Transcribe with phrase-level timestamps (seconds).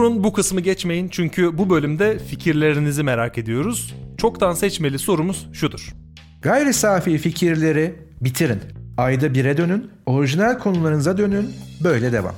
[0.00, 3.94] Durun bu kısmı geçmeyin çünkü bu bölümde fikirlerinizi merak ediyoruz.
[4.18, 5.94] Çoktan seçmeli sorumuz şudur.
[6.42, 8.60] Gayri safi fikirleri bitirin.
[8.96, 11.50] Ayda bire dönün, orijinal konularınıza dönün,
[11.84, 12.34] böyle devam.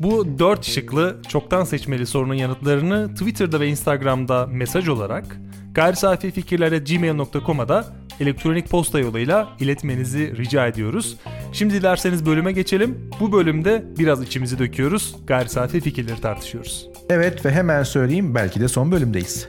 [0.00, 5.36] Bu dört şıklı çoktan seçmeli sorunun yanıtlarını Twitter'da ve Instagram'da mesaj olarak
[5.76, 7.84] gayri safi fikirlere gmail.com'a da
[8.20, 11.16] elektronik posta yoluyla iletmenizi rica ediyoruz.
[11.52, 13.10] Şimdi dilerseniz bölüme geçelim.
[13.20, 15.16] Bu bölümde biraz içimizi döküyoruz.
[15.26, 16.88] Gayri safi fikirleri tartışıyoruz.
[17.10, 19.48] Evet ve hemen söyleyeyim belki de son bölümdeyiz.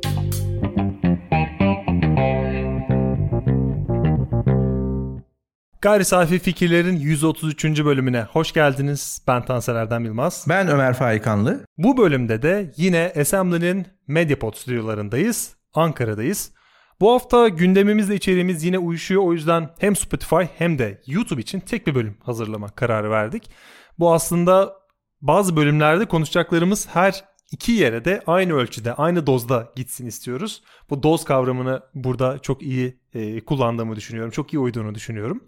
[5.82, 7.66] Gayri Safi Fikirlerin 133.
[7.66, 9.22] bölümüne hoş geldiniz.
[9.28, 10.46] Ben Tansel Erdem Yılmaz.
[10.50, 11.66] Ben Ömer Faikanlı.
[11.78, 15.57] Bu bölümde de yine Assembly'nin Mediapod stüdyolarındayız.
[15.74, 16.52] Ankara'dayız.
[17.02, 19.24] Bu hafta gündemimizle içeriğimiz yine uyuşuyor.
[19.24, 23.50] O yüzden hem Spotify hem de YouTube için tek bir bölüm hazırlama kararı verdik.
[24.00, 24.74] Bu aslında
[25.22, 30.64] bazı bölümlerde konuşacaklarımız her iki yere de aynı ölçüde, aynı dozda gitsin istiyoruz.
[30.90, 34.32] Bu doz kavramını burada çok iyi e, kullandığımı düşünüyorum.
[34.32, 35.44] Çok iyi uyduğunu düşünüyorum.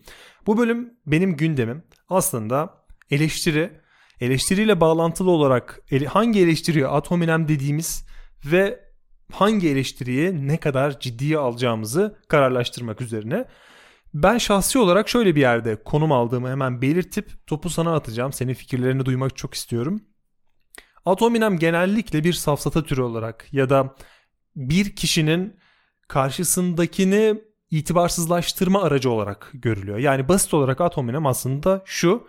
[0.48, 1.83] Bu bölüm benim gündemim.
[2.09, 2.73] Aslında
[3.11, 3.80] eleştiri,
[4.22, 8.06] eleştiriyle bağlantılı olarak ele, hangi eleştiriye atominem dediğimiz
[8.45, 8.89] ve
[9.31, 13.45] hangi eleştiriyi ne kadar ciddiye alacağımızı kararlaştırmak üzerine.
[14.13, 18.33] Ben şahsi olarak şöyle bir yerde konum aldığımı hemen belirtip topu sana atacağım.
[18.33, 20.02] Senin fikirlerini duymak çok istiyorum.
[21.05, 23.95] Atominem genellikle bir safsata türü olarak ya da
[24.55, 25.59] bir kişinin
[26.08, 29.97] karşısındakini itibarsızlaştırma aracı olarak görülüyor.
[29.97, 32.27] Yani basit olarak atominem aslında şu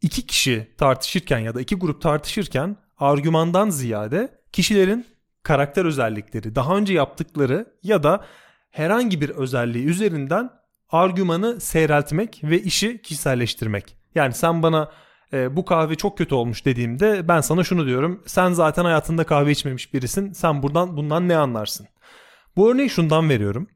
[0.00, 5.06] iki kişi tartışırken ya da iki grup tartışırken argümandan ziyade kişilerin
[5.42, 8.24] karakter özellikleri, daha önce yaptıkları ya da
[8.70, 10.50] herhangi bir özelliği üzerinden
[10.90, 13.96] argümanı seyreltmek ve işi kişiselleştirmek.
[14.14, 14.90] Yani sen bana
[15.32, 18.22] e, bu kahve çok kötü olmuş dediğimde ben sana şunu diyorum.
[18.26, 20.32] Sen zaten hayatında kahve içmemiş birisin.
[20.32, 21.86] Sen buradan bundan ne anlarsın?
[22.56, 23.68] Bu örneği şundan veriyorum.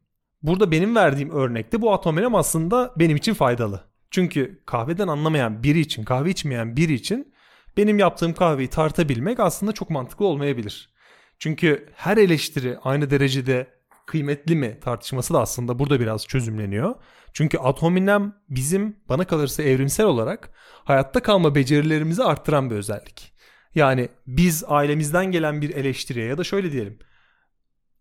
[0.42, 3.80] Burada benim verdiğim örnekte bu atomenem aslında benim için faydalı.
[4.10, 7.34] Çünkü kahveden anlamayan biri için, kahve içmeyen biri için
[7.76, 10.95] benim yaptığım kahveyi tartabilmek aslında çok mantıklı olmayabilir.
[11.38, 13.66] Çünkü her eleştiri aynı derecede
[14.06, 16.94] kıymetli mi tartışması da aslında burada biraz çözümleniyor.
[17.32, 20.50] Çünkü atominem bizim bana kalırsa evrimsel olarak
[20.84, 23.32] hayatta kalma becerilerimizi arttıran bir özellik.
[23.74, 26.98] Yani biz ailemizden gelen bir eleştiriye ya da şöyle diyelim.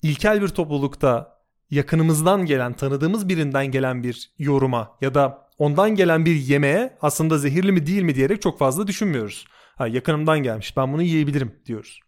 [0.01, 1.35] İlkel bir toplulukta
[1.69, 7.71] yakınımızdan gelen, tanıdığımız birinden gelen bir yoruma ya da ondan gelen bir yemeğe aslında zehirli
[7.71, 9.45] mi değil mi diyerek çok fazla düşünmüyoruz.
[9.75, 11.99] Ha, yakınımdan gelmiş ben bunu yiyebilirim diyoruz.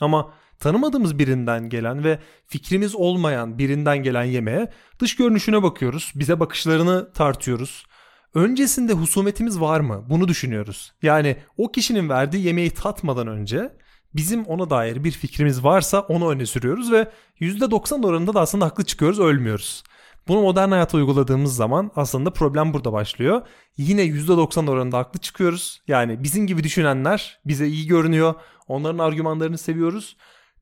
[0.00, 6.12] Ama tanımadığımız birinden gelen ve fikrimiz olmayan birinden gelen yemeğe dış görünüşüne bakıyoruz.
[6.14, 7.86] Bize bakışlarını tartıyoruz.
[8.34, 10.04] Öncesinde husumetimiz var mı?
[10.08, 10.92] Bunu düşünüyoruz.
[11.02, 13.72] Yani o kişinin verdiği yemeği tatmadan önce
[14.14, 18.84] bizim ona dair bir fikrimiz varsa onu öne sürüyoruz ve %90 oranında da aslında haklı
[18.84, 19.82] çıkıyoruz, ölmüyoruz.
[20.28, 23.42] Bunu modern hayata uyguladığımız zaman aslında problem burada başlıyor.
[23.76, 25.82] Yine %90 oranında haklı çıkıyoruz.
[25.88, 28.34] Yani bizim gibi düşünenler bize iyi görünüyor.
[28.66, 30.16] Onların argümanlarını seviyoruz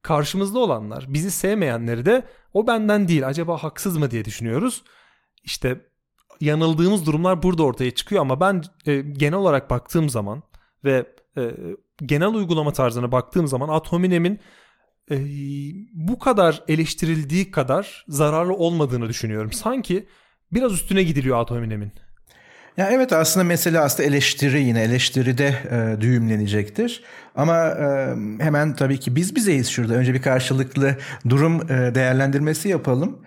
[0.06, 4.83] karşımızda olanlar, bizi sevmeyenleri de o benden değil acaba haksız mı diye düşünüyoruz.
[5.44, 5.81] İşte
[6.41, 10.43] yanıldığımız durumlar burada ortaya çıkıyor ama ben e, genel olarak baktığım zaman
[10.84, 11.06] ve
[11.37, 11.50] e,
[12.03, 14.41] genel uygulama tarzına baktığım zaman Atominem'in
[15.11, 15.16] e,
[15.93, 19.53] bu kadar eleştirildiği kadar zararlı olmadığını düşünüyorum.
[19.53, 20.09] Sanki
[20.53, 21.93] biraz üstüne gidiliyor Atominem'in.
[22.77, 27.03] Ya evet aslında mesele aslında eleştiri yine eleştiride e, düğümlenecektir.
[27.35, 28.15] Ama e,
[28.45, 29.95] hemen tabii ki biz bizeyiz şurada.
[29.95, 30.97] Önce bir karşılıklı
[31.29, 33.19] durum e, değerlendirmesi yapalım.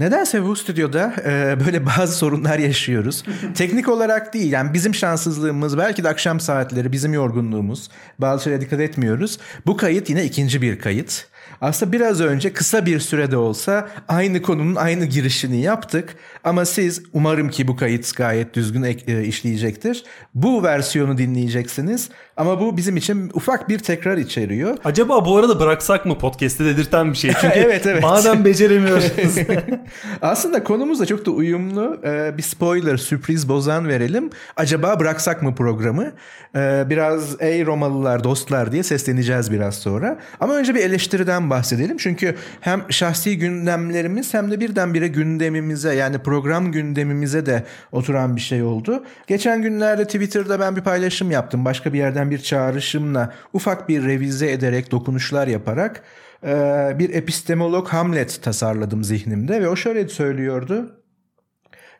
[0.00, 3.24] Nedense bu stüdyoda e, böyle bazı sorunlar yaşıyoruz.
[3.54, 7.90] Teknik olarak değil yani bizim şanssızlığımız belki de akşam saatleri bizim yorgunluğumuz.
[8.18, 9.38] Bazı şeylere dikkat etmiyoruz.
[9.66, 11.26] Bu kayıt yine ikinci bir kayıt.
[11.60, 16.16] Aslında biraz önce kısa bir sürede olsa aynı konunun aynı girişini yaptık.
[16.44, 20.04] Ama siz umarım ki bu kayıt gayet düzgün e, işleyecektir.
[20.34, 22.08] Bu versiyonu dinleyeceksiniz.
[22.36, 24.76] Ama bu bizim için ufak bir tekrar içeriyor.
[24.84, 27.32] Acaba bu arada bıraksak mı podcast'te dedirten bir şey?
[27.40, 28.02] Çünkü evet, evet.
[28.02, 29.12] madem beceremiyoruz.
[30.22, 32.00] Aslında konumuzla çok da uyumlu.
[32.04, 34.30] Ee, bir spoiler, sürpriz bozan verelim.
[34.56, 36.12] Acaba bıraksak mı programı?
[36.56, 40.18] Ee, biraz ey Romalılar, dostlar diye sesleneceğiz biraz sonra.
[40.40, 41.96] Ama önce bir eleştiriden bahsedelim.
[41.96, 48.62] Çünkü hem şahsi gündemlerimiz hem de birdenbire gündemimize yani program gündemimize de oturan bir şey
[48.62, 49.04] oldu.
[49.26, 51.64] Geçen günlerde Twitter'da ben bir paylaşım yaptım.
[51.64, 56.02] Başka bir yerden bir çağrışımla ufak bir revize ederek, dokunuşlar yaparak
[56.46, 60.94] e, bir epistemolog Hamlet tasarladım zihnimde ve o şöyle söylüyordu.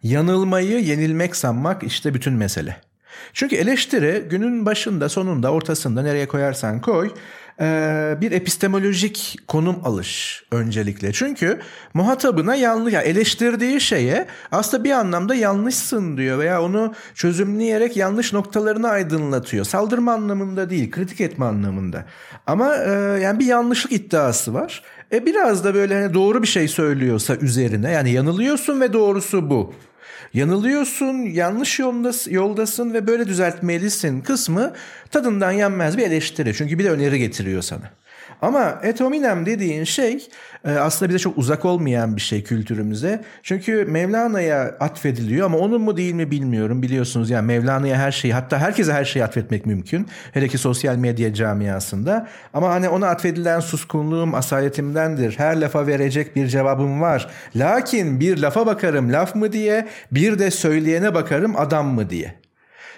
[0.03, 2.77] Yanılmayı yenilmek sanmak işte bütün mesele.
[3.33, 7.11] Çünkü eleştiri günün başında, sonunda, ortasında nereye koyarsan koy
[8.21, 11.13] bir epistemolojik konum alış öncelikle.
[11.13, 11.59] Çünkü
[11.95, 18.89] muhatabına yanlış, yani eleştirdiği şeye aslında bir anlamda yanlışsın diyor veya onu çözümleyerek yanlış noktalarını
[18.89, 19.65] aydınlatıyor.
[19.65, 22.05] Saldırma anlamında değil, kritik etme anlamında.
[22.47, 22.91] Ama e,
[23.23, 24.83] yani bir yanlışlık iddiası var.
[25.13, 29.75] E biraz da böyle hani doğru bir şey söylüyorsa üzerine yani yanılıyorsun ve doğrusu bu.
[30.35, 31.79] Yanılıyorsun, yanlış
[32.31, 34.73] yoldasın, ve böyle düzeltmelisin kısmı
[35.11, 36.55] tadından yenmez bir eleştiri.
[36.55, 37.91] Çünkü bir de öneri getiriyor sana.
[38.43, 40.29] Ama et hominem dediğin şey
[40.65, 43.25] e, aslında bize çok uzak olmayan bir şey kültürümüze.
[43.43, 46.83] Çünkü Mevlana'ya atfediliyor ama onun mu değil mi bilmiyorum.
[46.83, 50.09] Biliyorsunuz yani Mevlana'ya her şeyi hatta herkese her şeyi atfetmek mümkün.
[50.33, 52.29] Hele ki sosyal medya camiasında.
[52.55, 55.39] Ama hani ona atfedilen suskunluğum asaletimdendir.
[55.39, 57.29] Her lafa verecek bir cevabım var.
[57.57, 62.48] Lakin bir lafa bakarım laf mı diye bir de söyleyene bakarım adam mı diye.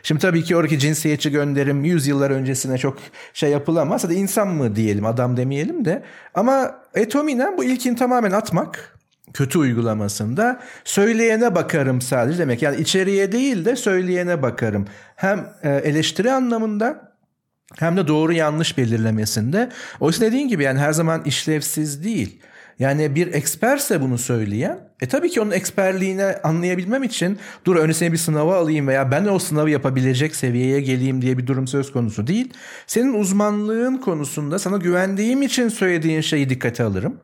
[0.02, 2.98] Şimdi tabii ki oradaki cinsiyetçi gönderim 100 yıllar öncesine çok
[3.34, 4.04] şey yapılamaz.
[4.04, 6.02] Hadi insan mı diyelim adam demeyelim de.
[6.34, 8.98] Ama etominen bu ilkin tamamen atmak
[9.34, 12.62] kötü uygulamasında söyleyene bakarım sadece demek.
[12.62, 14.86] Yani içeriye değil de söyleyene bakarım.
[15.16, 17.10] Hem e, eleştiri anlamında
[17.78, 19.68] hem de doğru yanlış belirlemesinde.
[20.00, 22.40] Oysa dediğin gibi yani her zaman işlevsiz değil.
[22.80, 28.16] Yani bir eksperse bunu söyleyen e tabii ki onun eksperliğini anlayabilmem için dur öncesine bir
[28.16, 32.52] sınavı alayım veya ben o sınavı yapabilecek seviyeye geleyim diye bir durum söz konusu değil.
[32.86, 37.20] Senin uzmanlığın konusunda sana güvendiğim için söylediğin şeyi dikkate alırım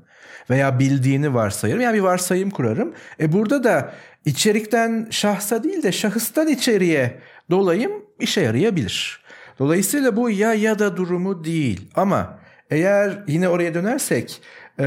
[0.51, 1.81] veya bildiğini varsayırım.
[1.81, 2.93] Yani bir varsayım kurarım.
[3.21, 3.93] E burada da
[4.25, 7.19] içerikten şahsa değil de şahıstan içeriye
[7.51, 9.21] dolayım işe yarayabilir.
[9.59, 12.39] Dolayısıyla bu ya ya da durumu değil ama
[12.71, 14.41] eğer yine oraya dönersek
[14.79, 14.85] e,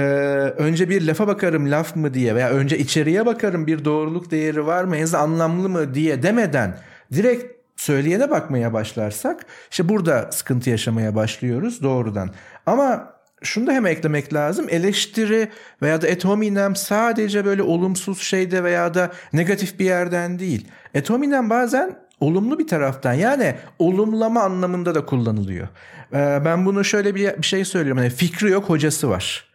[0.57, 4.83] önce bir lafa bakarım laf mı diye veya önce içeriye bakarım bir doğruluk değeri var
[4.83, 6.77] mı en anlamlı mı diye demeden
[7.13, 12.29] direkt söyleyene bakmaya başlarsak işte burada sıkıntı yaşamaya başlıyoruz doğrudan.
[12.65, 13.13] Ama
[13.43, 14.65] şunu da hem eklemek lazım.
[14.69, 15.49] Eleştiri
[15.81, 20.67] veya da et hominem sadece böyle olumsuz şeyde veya da negatif bir yerden değil.
[20.93, 25.67] Et hominem bazen olumlu bir taraftan yani olumlama anlamında da kullanılıyor.
[26.13, 28.03] Ee, ben bunu şöyle bir, şey söylüyorum.
[28.03, 29.48] Yani fikri yok hocası var.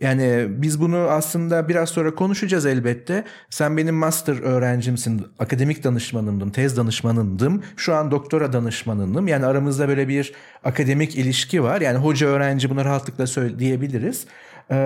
[0.00, 3.24] Yani biz bunu aslında biraz sonra konuşacağız elbette.
[3.50, 7.62] Sen benim master öğrencimsin, akademik danışmanımdım, tez danışmanındım.
[7.76, 9.28] Şu an doktora danışmanındım.
[9.28, 10.32] Yani aramızda böyle bir
[10.64, 11.80] akademik ilişki var.
[11.80, 14.26] Yani hoca öğrenci bunu rahatlıkla söyleyebiliriz.
[14.70, 14.76] Ee,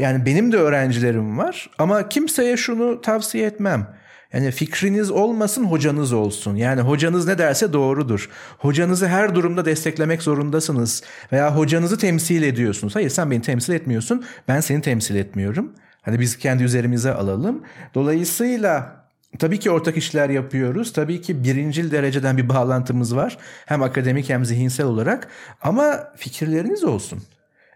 [0.00, 3.97] yani benim de öğrencilerim var ama kimseye şunu tavsiye etmem.
[4.32, 6.56] Yani fikriniz olmasın hocanız olsun.
[6.56, 8.30] Yani hocanız ne derse doğrudur.
[8.58, 11.02] Hocanızı her durumda desteklemek zorundasınız.
[11.32, 12.96] Veya hocanızı temsil ediyorsunuz.
[12.96, 14.24] Hayır sen beni temsil etmiyorsun.
[14.48, 15.72] Ben seni temsil etmiyorum.
[16.02, 17.62] Hani biz kendi üzerimize alalım.
[17.94, 18.98] Dolayısıyla
[19.38, 20.92] Tabii ki ortak işler yapıyoruz.
[20.92, 23.38] Tabii ki birincil dereceden bir bağlantımız var.
[23.66, 25.28] Hem akademik hem zihinsel olarak.
[25.62, 27.22] Ama fikirleriniz olsun.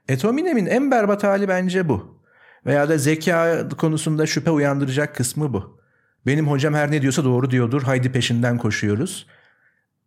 [0.08, 2.18] Etominem'in en berbat hali bence bu.
[2.66, 5.81] Veya da zeka konusunda şüphe uyandıracak kısmı bu.
[6.26, 7.82] Benim hocam her ne diyorsa doğru diyordur.
[7.82, 9.26] Haydi peşinden koşuyoruz.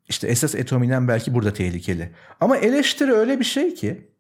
[0.09, 2.11] İşte esas etominen belki burada tehlikeli.
[2.41, 4.14] Ama eleştiri öyle bir şey ki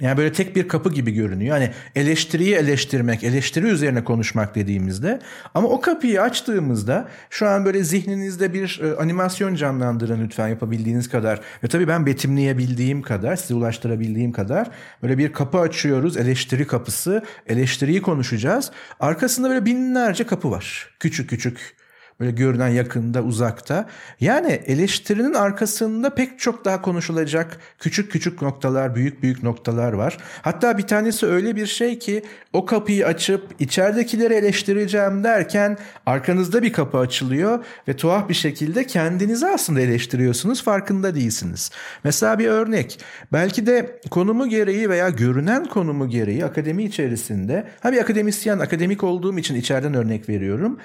[0.00, 1.56] yani böyle tek bir kapı gibi görünüyor.
[1.56, 5.20] Yani eleştiriyi eleştirmek, eleştiri üzerine konuşmak dediğimizde
[5.54, 11.40] ama o kapıyı açtığımızda şu an böyle zihninizde bir e, animasyon canlandırın lütfen yapabildiğiniz kadar
[11.64, 14.70] ve tabii ben betimleyebildiğim kadar, size ulaştırabildiğim kadar
[15.02, 18.70] böyle bir kapı açıyoruz, eleştiri kapısı, eleştiriyi konuşacağız.
[19.00, 20.90] Arkasında böyle binlerce kapı var.
[21.00, 21.83] Küçük küçük
[22.20, 23.88] Böyle görünen yakında, uzakta.
[24.20, 30.18] Yani eleştirinin arkasında pek çok daha konuşulacak küçük küçük noktalar, büyük büyük noktalar var.
[30.42, 36.72] Hatta bir tanesi öyle bir şey ki o kapıyı açıp içeridekileri eleştireceğim derken arkanızda bir
[36.72, 41.70] kapı açılıyor ve tuhaf bir şekilde kendinizi aslında eleştiriyorsunuz, farkında değilsiniz.
[42.04, 43.00] Mesela bir örnek.
[43.32, 49.38] Belki de konumu gereği veya görünen konumu gereği akademi içerisinde, ha bir akademisyen, akademik olduğum
[49.38, 50.78] için içeriden örnek veriyorum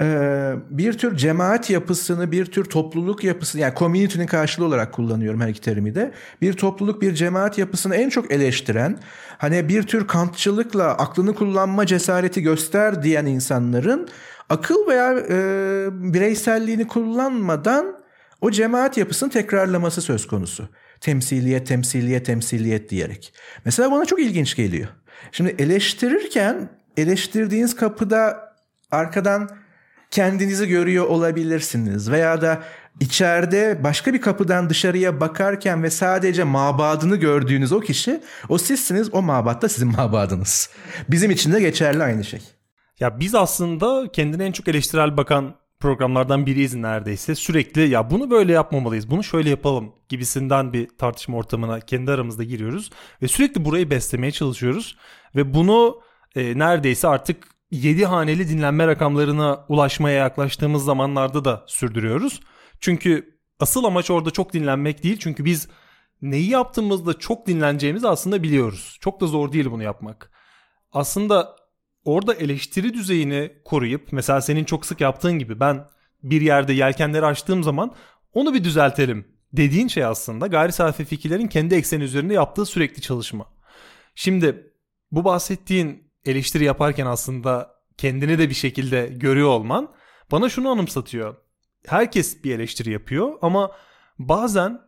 [0.00, 5.48] ee, bir tür cemaat yapısını, bir tür topluluk yapısını yani community'nin karşılığı olarak kullanıyorum her
[5.48, 6.12] iki terimi de.
[6.42, 8.98] Bir topluluk, bir cemaat yapısını en çok eleştiren,
[9.38, 14.08] hani bir tür kantçılıkla aklını kullanma cesareti göster diyen insanların
[14.48, 17.96] akıl veya e, bireyselliğini kullanmadan
[18.40, 20.68] o cemaat yapısını tekrarlaması söz konusu.
[21.00, 23.34] Temsiliyet, temsiliyet, temsiliyet diyerek.
[23.64, 24.88] Mesela bana çok ilginç geliyor.
[25.32, 28.54] Şimdi eleştirirken eleştirdiğiniz kapıda
[28.90, 29.48] arkadan
[30.10, 32.62] kendinizi görüyor olabilirsiniz veya da
[33.00, 39.22] içeride başka bir kapıdan dışarıya bakarken ve sadece mabadını gördüğünüz o kişi o sizsiniz o
[39.22, 40.70] mabat da sizin mabadınız.
[41.08, 42.40] Bizim için de geçerli aynı şey.
[43.00, 47.34] Ya biz aslında kendine en çok eleştirel bakan programlardan biriyiz neredeyse.
[47.34, 52.90] Sürekli ya bunu böyle yapmamalıyız, bunu şöyle yapalım gibisinden bir tartışma ortamına kendi aramızda giriyoruz
[53.22, 54.96] ve sürekli burayı beslemeye çalışıyoruz
[55.36, 56.00] ve bunu
[56.36, 62.40] e, neredeyse artık 7 haneli dinlenme rakamlarına ulaşmaya yaklaştığımız zamanlarda da sürdürüyoruz.
[62.80, 65.68] Çünkü asıl amaç orada çok dinlenmek değil çünkü biz
[66.22, 68.98] neyi yaptığımızda çok dinleneceğimizi aslında biliyoruz.
[69.00, 70.30] Çok da zor değil bunu yapmak.
[70.92, 71.56] Aslında
[72.04, 75.86] orada eleştiri düzeyini koruyup mesela senin çok sık yaptığın gibi ben
[76.22, 77.94] bir yerde yelkenleri açtığım zaman
[78.32, 83.46] onu bir düzeltelim dediğin şey aslında gayri safi fikirlerin kendi ekseni üzerinde yaptığı sürekli çalışma.
[84.14, 84.72] Şimdi
[85.12, 89.94] bu bahsettiğin eleştiri yaparken aslında kendini de bir şekilde görüyor olman
[90.32, 91.36] bana şunu anımsatıyor.
[91.86, 93.72] Herkes bir eleştiri yapıyor ama
[94.18, 94.80] bazen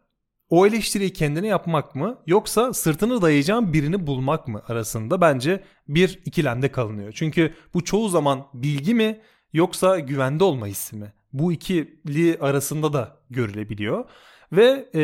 [0.50, 6.72] o eleştiriyi kendine yapmak mı yoksa sırtını dayayacağın birini bulmak mı arasında bence bir ikilemde
[6.72, 7.12] kalınıyor.
[7.12, 9.20] Çünkü bu çoğu zaman bilgi mi
[9.52, 11.12] yoksa güvende olma hissi mi?
[11.32, 14.04] Bu ikili arasında da görülebiliyor.
[14.52, 15.00] Ve e,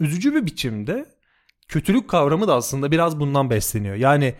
[0.00, 1.06] üzücü bir biçimde
[1.68, 3.94] kötülük kavramı da aslında biraz bundan besleniyor.
[3.94, 4.34] Yani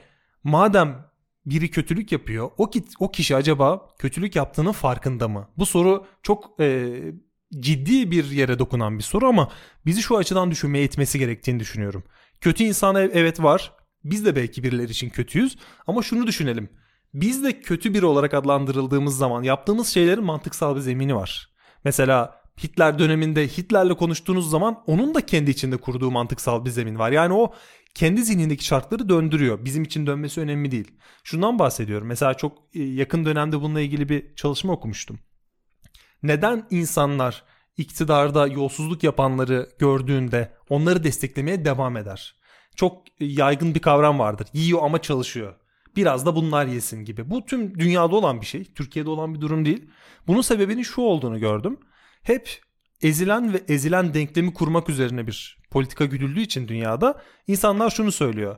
[0.45, 1.08] madem
[1.51, 5.49] biri kötülük yapıyor, o, ki, o kişi acaba kötülük yaptığının farkında mı?
[5.59, 6.99] Bu soru çok e,
[7.61, 9.49] ciddi bir yere dokunan bir soru ama
[9.87, 12.05] bizi şu açıdan düşünmeye itmesi gerektiğini düşünüyorum.
[12.41, 13.73] Kötü insan evet var.
[14.05, 16.69] Biz de belki birileri için kötüyüz ama şunu düşünelim.
[17.15, 21.51] Biz de kötü biri olarak adlandırıldığımız zaman yaptığımız şeylerin mantıksal bir zemini var.
[21.85, 27.11] Mesela Hitler döneminde Hitler'le konuştuğunuz zaman onun da kendi içinde kurduğu mantıksal bir zemin var.
[27.13, 27.53] Yani o
[27.95, 29.65] kendi zihnindeki şartları döndürüyor.
[29.65, 30.91] Bizim için dönmesi önemli değil.
[31.25, 32.09] Şundan bahsediyorum.
[32.09, 35.19] Mesela çok e, yakın dönemde bununla ilgili bir çalışma okumuştum.
[36.23, 37.45] Neden insanlar
[37.77, 42.35] iktidarda yolsuzluk yapanları gördüğünde onları desteklemeye devam eder?
[42.77, 44.49] Çok yaygın bir kavram vardır.
[44.53, 45.55] Yiyor ama çalışıyor.
[45.97, 47.31] Biraz da bunlar yesin gibi.
[47.31, 48.65] Bu tüm dünyada olan bir şey.
[48.65, 49.91] Türkiye'de olan bir durum değil.
[50.27, 51.79] Bunun sebebinin şu olduğunu gördüm.
[52.23, 52.61] Hep
[53.03, 58.57] ezilen ve ezilen denklemi kurmak üzerine bir politika güdüldüğü için dünyada insanlar şunu söylüyor.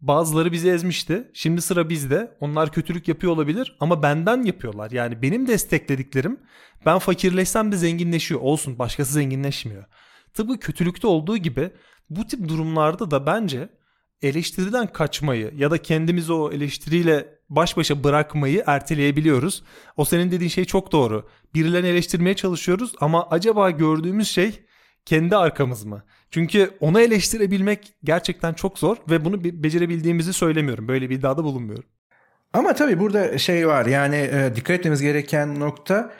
[0.00, 1.30] Bazıları bizi ezmişti.
[1.34, 2.36] Şimdi sıra bizde.
[2.40, 4.90] Onlar kötülük yapıyor olabilir ama benden yapıyorlar.
[4.90, 6.40] Yani benim desteklediklerim
[6.86, 8.40] ben fakirleşsem de zenginleşiyor.
[8.40, 9.84] Olsun başkası zenginleşmiyor.
[10.34, 11.70] Tıpkı kötülükte olduğu gibi
[12.10, 13.68] bu tip durumlarda da bence
[14.22, 19.62] eleştiriden kaçmayı ya da kendimizi o eleştiriyle baş başa bırakmayı erteleyebiliyoruz.
[19.96, 21.28] O senin dediğin şey çok doğru.
[21.54, 24.64] Birilerini eleştirmeye çalışıyoruz ama acaba gördüğümüz şey
[25.04, 26.02] kendi arkamız mı?
[26.30, 30.88] Çünkü onu eleştirebilmek gerçekten çok zor ve bunu becerebildiğimizi söylemiyorum.
[30.88, 31.88] Böyle bir iddiada bulunmuyorum.
[32.52, 36.12] Ama tabii burada şey var yani e, dikkat etmemiz gereken nokta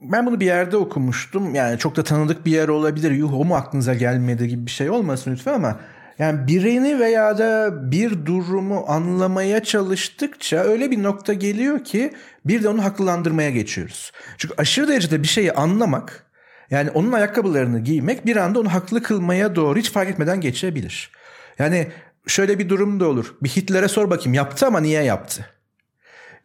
[0.00, 1.54] ben bunu bir yerde okumuştum.
[1.54, 3.10] Yani çok da tanıdık bir yer olabilir.
[3.10, 5.80] Yuh o mu aklınıza gelmedi gibi bir şey olmasın lütfen ama
[6.20, 12.12] yani birini veya da bir durumu anlamaya çalıştıkça öyle bir nokta geliyor ki
[12.44, 14.12] bir de onu haklılandırmaya geçiyoruz.
[14.38, 16.26] Çünkü aşırı derecede bir şeyi anlamak
[16.70, 21.10] yani onun ayakkabılarını giymek bir anda onu haklı kılmaya doğru hiç fark etmeden geçebilir.
[21.58, 21.88] Yani
[22.26, 23.34] şöyle bir durum da olur.
[23.42, 25.46] Bir Hitler'e sor bakayım yaptı ama niye yaptı?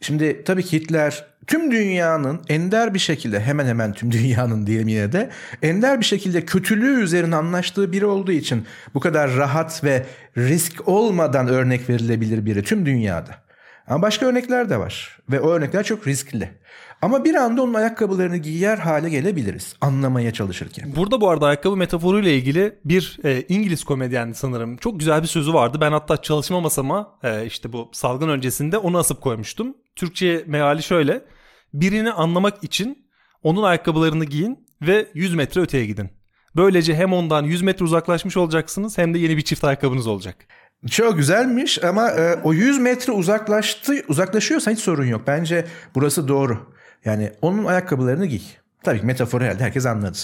[0.01, 5.29] Şimdi tabii Hitler tüm dünyanın ender bir şekilde hemen hemen tüm dünyanın diyelim yine de
[5.61, 10.05] ender bir şekilde kötülüğü üzerine anlaştığı biri olduğu için bu kadar rahat ve
[10.37, 13.45] risk olmadan örnek verilebilir biri tüm dünyada.
[13.87, 16.51] Ama başka örnekler de var ve o örnekler çok riskli.
[17.01, 20.95] Ama bir anda onun ayakkabılarını giyer hale gelebiliriz anlamaya çalışırken.
[20.95, 25.53] Burada bu arada ayakkabı metaforuyla ilgili bir e, İngiliz komedyen sanırım çok güzel bir sözü
[25.53, 25.77] vardı.
[25.81, 29.75] Ben hatta çalışma masama e, işte bu salgın öncesinde onu asıp koymuştum.
[29.95, 31.21] Türkçe meali şöyle.
[31.73, 33.07] Birini anlamak için
[33.43, 36.09] onun ayakkabılarını giyin ve 100 metre öteye gidin.
[36.55, 40.35] Böylece hem ondan 100 metre uzaklaşmış olacaksınız hem de yeni bir çift ayakkabınız olacak.
[40.89, 45.21] Çok güzelmiş ama e, o 100 metre uzaklaştı uzaklaşıyorsa hiç sorun yok.
[45.27, 46.73] Bence burası doğru.
[47.05, 48.41] Yani onun ayakkabılarını giy.
[48.83, 50.17] Tabii ki metafor herhalde herkes anladı.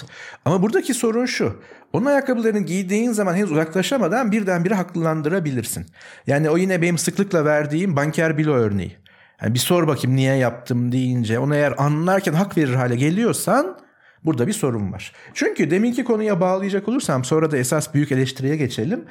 [0.46, 1.62] Ama buradaki sorun şu.
[1.94, 5.86] Onun ayakkabılarını giydiğin zaman henüz uzaklaşamadan birdenbire haklılandırabilirsin.
[6.28, 9.01] Yani o yine benim sıklıkla verdiğim banker bilo örneği.
[9.42, 13.78] Yani bir sor bakayım niye yaptım deyince onu eğer anlarken hak verir hale geliyorsan
[14.26, 15.14] burada bir sorun var.
[15.34, 19.06] Çünkü deminki konuya bağlayacak olursam sonra da esas büyük eleştiriye geçelim.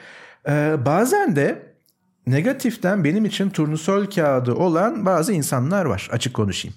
[0.49, 1.63] Ee, bazen de
[2.27, 6.77] negatiften benim için turnusol kağıdı olan bazı insanlar var açık konuşayım.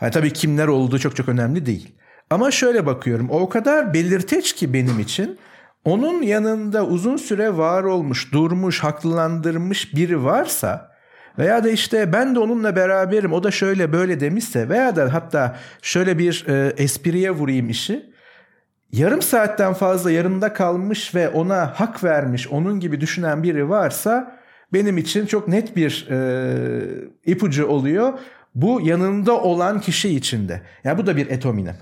[0.00, 1.94] Yani tabii kimler olduğu çok çok önemli değil.
[2.30, 5.38] Ama şöyle bakıyorum o kadar belirteç ki benim için
[5.84, 10.95] onun yanında uzun süre var olmuş, durmuş, haklılandırmış biri varsa
[11.38, 15.56] veya da işte ben de onunla beraberim o da şöyle böyle demişse veya da hatta
[15.82, 18.16] şöyle bir e, espriye vurayım işi
[18.92, 24.38] yarım saatten fazla yarımda kalmış ve ona hak vermiş onun gibi düşünen biri varsa
[24.72, 26.20] benim için çok net bir e,
[27.26, 28.18] ipucu oluyor.
[28.54, 30.62] Bu yanında olan kişi içinde.
[30.84, 31.76] Yani bu da bir etominem.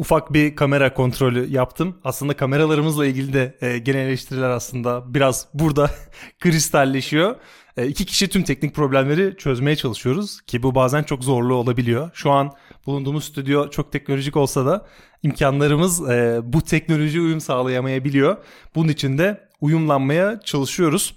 [0.00, 1.96] ufak bir kamera kontrolü yaptım.
[2.04, 5.90] Aslında kameralarımızla ilgili de e, genel eleştiriler aslında biraz burada
[6.40, 7.36] kristalleşiyor.
[7.76, 12.10] E, iki kişi tüm teknik problemleri çözmeye çalışıyoruz ki bu bazen çok zorlu olabiliyor.
[12.14, 12.52] Şu an
[12.86, 14.86] bulunduğumuz stüdyo çok teknolojik olsa da
[15.22, 18.36] imkanlarımız e, bu teknoloji uyum sağlayamayabiliyor.
[18.74, 21.16] Bunun için de uyumlanmaya çalışıyoruz.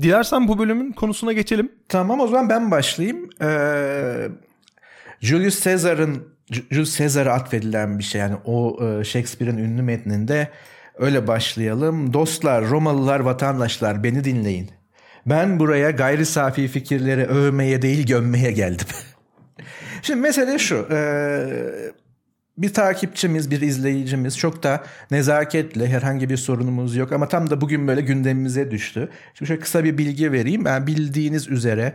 [0.00, 1.72] Dilersen bu bölümün konusuna geçelim.
[1.88, 3.30] Tamam o zaman ben başlayayım.
[3.42, 4.28] Ee,
[5.20, 6.28] Julius Caesar'ın
[6.70, 10.48] Julius Caesar'a atfedilen bir şey yani o e, Shakespeare'in ünlü metninde
[10.94, 12.12] öyle başlayalım.
[12.12, 14.77] Dostlar, Romalılar, vatandaşlar beni dinleyin.
[15.30, 18.86] Ben buraya gayri safi fikirleri övmeye değil gömmeye geldim.
[20.02, 20.88] Şimdi mesele şu.
[20.90, 20.98] E,
[22.58, 27.88] bir takipçimiz, bir izleyicimiz çok da nezaketle herhangi bir sorunumuz yok ama tam da bugün
[27.88, 29.08] böyle gündemimize düştü.
[29.34, 30.64] Şimdi şöyle kısa bir bilgi vereyim.
[30.64, 31.94] Ben bildiğiniz üzere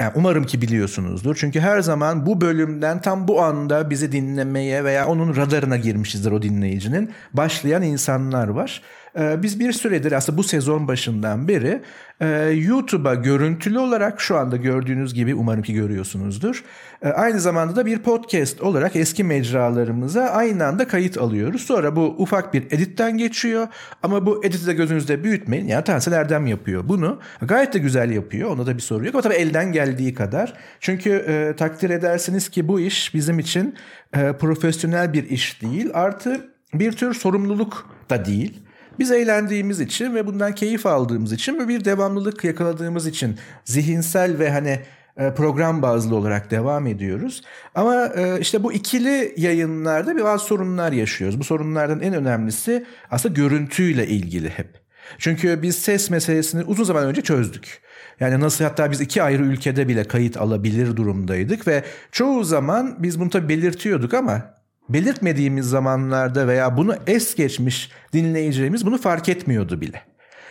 [0.00, 1.36] yani umarım ki biliyorsunuzdur.
[1.36, 6.42] Çünkü her zaman bu bölümden tam bu anda bizi dinlemeye veya onun radarına girmişizdir o
[6.42, 7.10] dinleyicinin.
[7.32, 8.82] Başlayan insanlar var.
[9.18, 11.82] Ee, biz bir süredir aslında bu sezon başından beri
[12.20, 16.64] e, YouTube'a görüntülü olarak şu anda gördüğünüz gibi umarım ki görüyorsunuzdur.
[17.02, 21.62] E, aynı zamanda da bir podcast olarak eski mecralarımıza aynı anda kayıt alıyoruz.
[21.62, 23.68] Sonra bu ufak bir editten geçiyor
[24.02, 25.66] ama bu editi de gözünüzde büyütmeyin.
[25.66, 27.18] Yani Tansel Erdem yapıyor bunu.
[27.42, 28.50] Gayet de güzel yapıyor.
[28.50, 30.54] Onda da bir sorun yok ama tabii elden geldiği kadar.
[30.80, 33.74] Çünkü e, takdir edersiniz ki bu iş bizim için
[34.16, 35.90] e, profesyonel bir iş değil.
[35.94, 38.62] Artı bir tür sorumluluk da değil.
[38.98, 44.50] Biz eğlendiğimiz için ve bundan keyif aldığımız için ve bir devamlılık yakaladığımız için zihinsel ve
[44.50, 44.80] hani
[45.16, 47.42] e, program bazlı olarak devam ediyoruz.
[47.74, 51.40] Ama e, işte bu ikili yayınlarda bir bazı sorunlar yaşıyoruz.
[51.40, 54.82] Bu sorunlardan en önemlisi aslında görüntüyle ilgili hep.
[55.18, 57.82] Çünkü biz ses meselesini uzun zaman önce çözdük.
[58.20, 63.20] Yani nasıl hatta biz iki ayrı ülkede bile kayıt alabilir durumdaydık ve çoğu zaman biz
[63.20, 70.02] bunu tabii belirtiyorduk ama belirtmediğimiz zamanlarda veya bunu es geçmiş dinleyicilerimiz bunu fark etmiyordu bile.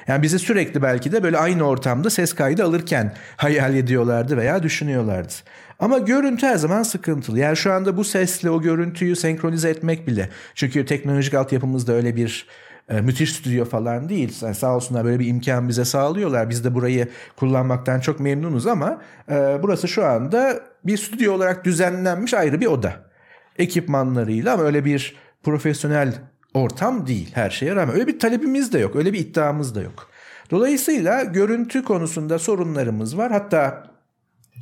[0.07, 5.33] Yani bizi sürekli belki de böyle aynı ortamda ses kaydı alırken hayal ediyorlardı veya düşünüyorlardı.
[5.79, 7.39] Ama görüntü her zaman sıkıntılı.
[7.39, 10.29] Yani şu anda bu sesle o görüntüyü senkronize etmek bile.
[10.55, 12.47] Çünkü teknolojik altyapımızda öyle bir
[12.89, 14.37] e, müthiş stüdyo falan değil.
[14.41, 16.49] Yani sağ olsunlar böyle bir imkan bize sağlıyorlar.
[16.49, 22.33] Biz de burayı kullanmaktan çok memnunuz ama e, burası şu anda bir stüdyo olarak düzenlenmiş
[22.33, 23.10] ayrı bir oda
[23.57, 26.13] ekipmanlarıyla ama öyle bir profesyonel
[26.53, 27.95] ortam değil her şeye rağmen.
[27.95, 30.09] Öyle bir talebimiz de yok, öyle bir iddiamız da yok.
[30.51, 33.31] Dolayısıyla görüntü konusunda sorunlarımız var.
[33.31, 33.91] Hatta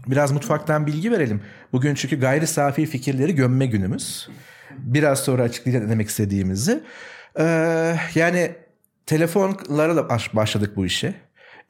[0.07, 1.41] biraz mutfaktan bilgi verelim.
[1.73, 4.29] Bugün çünkü gayri safi fikirleri gömme günümüz.
[4.77, 6.83] Biraz sonra açıklayacağım ne demek istediğimizi.
[7.39, 8.51] Ee, yani
[9.05, 11.13] telefonlara da başladık bu işe.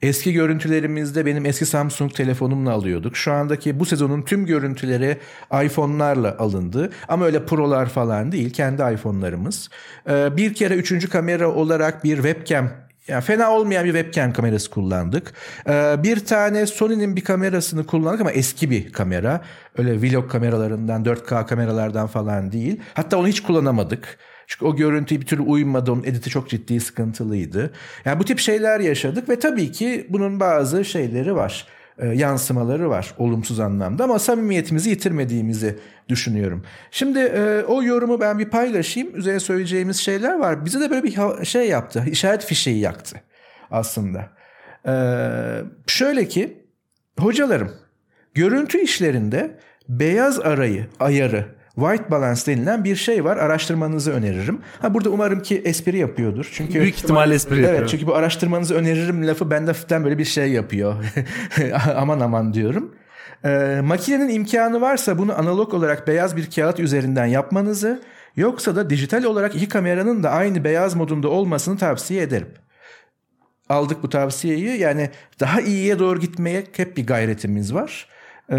[0.02, 3.16] Eski görüntülerimizde benim eski Samsung telefonumla alıyorduk.
[3.16, 5.18] Şu andaki bu sezonun tüm görüntüleri
[5.64, 6.90] iPhone'larla alındı.
[7.08, 8.52] Ama öyle Pro'lar falan değil.
[8.52, 9.70] Kendi iPhone'larımız.
[10.08, 12.70] Ee, bir kere üçüncü kamera olarak bir webcam
[13.08, 15.32] yani fena olmayan bir webcam kamerası kullandık.
[15.68, 19.40] Ee, bir tane Sony'nin bir kamerasını kullandık ama eski bir kamera.
[19.78, 22.80] Öyle vlog kameralarından, 4K kameralardan falan değil.
[22.94, 24.18] Hatta onu hiç kullanamadık.
[24.50, 25.92] Çünkü o görüntüye bir türlü uymadı.
[25.92, 27.72] Onun editi çok ciddi sıkıntılıydı.
[28.04, 31.66] Yani bu tip şeyler yaşadık ve tabii ki bunun bazı şeyleri var.
[31.98, 36.64] E, yansımaları var olumsuz anlamda ama samimiyetimizi yitirmediğimizi düşünüyorum.
[36.90, 39.16] Şimdi e, o yorumu ben bir paylaşayım.
[39.16, 40.64] Üzerine söyleyeceğimiz şeyler var.
[40.64, 42.04] Bize de böyle bir şey yaptı.
[42.10, 43.20] İşaret fişeği yaktı
[43.70, 44.30] aslında.
[44.86, 44.94] E,
[45.86, 46.62] şöyle ki
[47.18, 47.72] hocalarım
[48.34, 49.58] görüntü işlerinde
[49.88, 53.36] beyaz arayı, ayarı white balance denilen bir şey var.
[53.36, 54.60] Araştırmanızı öneririm.
[54.82, 56.48] Ha burada umarım ki espri yapıyordur.
[56.52, 57.80] Çünkü büyük ihtimalle espri evet, yapıyor.
[57.80, 60.94] Evet çünkü bu araştırmanızı öneririm lafı bende hafiften böyle bir şey yapıyor.
[61.96, 62.94] aman aman diyorum.
[63.44, 68.02] Ee, makinenin imkanı varsa bunu analog olarak beyaz bir kağıt üzerinden yapmanızı
[68.36, 72.48] yoksa da dijital olarak iki kameranın da aynı beyaz modunda olmasını tavsiye ederim.
[73.68, 78.06] Aldık bu tavsiyeyi yani daha iyiye doğru gitmeye hep bir gayretimiz var.
[78.50, 78.56] Ee,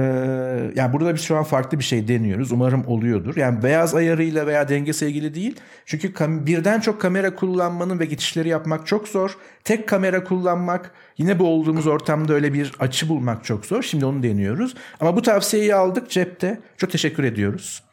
[0.75, 2.51] yani burada biz şu an farklı bir şey deniyoruz.
[2.51, 3.37] Umarım oluyordur.
[3.37, 5.55] Yani beyaz ayarıyla veya dengesi ilgili değil.
[5.85, 6.13] Çünkü
[6.45, 9.37] birden çok kamera kullanmanın ve geçişleri yapmak çok zor.
[9.63, 13.83] Tek kamera kullanmak yine bu olduğumuz ortamda öyle bir açı bulmak çok zor.
[13.83, 14.73] Şimdi onu deniyoruz.
[14.99, 16.61] Ama bu tavsiyeyi aldık cepte.
[16.77, 17.83] Çok teşekkür ediyoruz.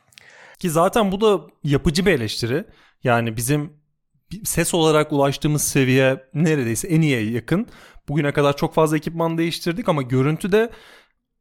[0.58, 2.64] Ki zaten bu da yapıcı bir eleştiri.
[3.04, 3.72] Yani bizim
[4.44, 7.66] ses olarak ulaştığımız seviye neredeyse en iyiye yakın.
[8.08, 10.70] Bugüne kadar çok fazla ekipman değiştirdik ama görüntüde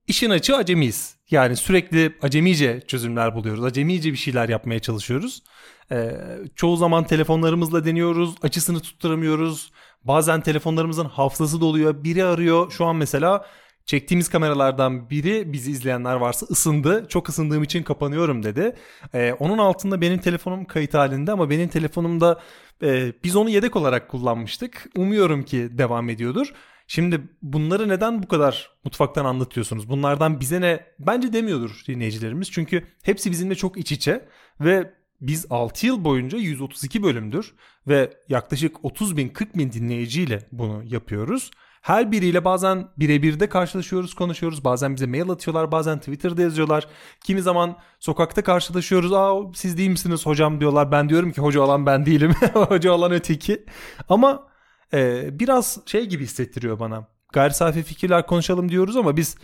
[0.07, 1.17] İşin açığı acemiyiz.
[1.31, 3.63] Yani sürekli acemice çözümler buluyoruz.
[3.63, 5.43] Acemice bir şeyler yapmaya çalışıyoruz.
[5.91, 6.11] Ee,
[6.55, 8.35] çoğu zaman telefonlarımızla deniyoruz.
[8.41, 9.71] Açısını tutturamıyoruz.
[10.03, 12.03] Bazen telefonlarımızın hafızası doluyor.
[12.03, 12.71] Biri arıyor.
[12.71, 13.45] Şu an mesela
[13.85, 17.05] çektiğimiz kameralardan biri bizi izleyenler varsa ısındı.
[17.09, 18.75] Çok ısındığım için kapanıyorum dedi.
[19.13, 22.39] Ee, onun altında benim telefonum kayıt halinde ama benim telefonumda
[22.83, 24.89] e, biz onu yedek olarak kullanmıştık.
[24.95, 26.53] Umuyorum ki devam ediyordur.
[26.87, 29.89] Şimdi bunları neden bu kadar mutfaktan anlatıyorsunuz?
[29.89, 30.85] Bunlardan bize ne?
[30.99, 32.51] Bence demiyordur dinleyicilerimiz.
[32.51, 34.27] Çünkü hepsi bizimle çok iç içe
[34.61, 37.53] ve biz 6 yıl boyunca 132 bölümdür
[37.87, 41.51] ve yaklaşık 30 bin 40 bin dinleyiciyle bunu yapıyoruz.
[41.81, 44.63] Her biriyle bazen birebir de karşılaşıyoruz, konuşuyoruz.
[44.63, 46.87] Bazen bize mail atıyorlar, bazen Twitter'da yazıyorlar.
[47.23, 49.13] Kimi zaman sokakta karşılaşıyoruz.
[49.13, 50.91] Aa siz değil misiniz hocam diyorlar.
[50.91, 52.31] Ben diyorum ki hoca olan ben değilim.
[52.53, 53.65] hoca olan öteki.
[54.09, 54.46] Ama
[54.93, 57.07] e, biraz şey gibi hissettiriyor bana.
[57.33, 59.37] Gayri safi fikirler konuşalım diyoruz ama biz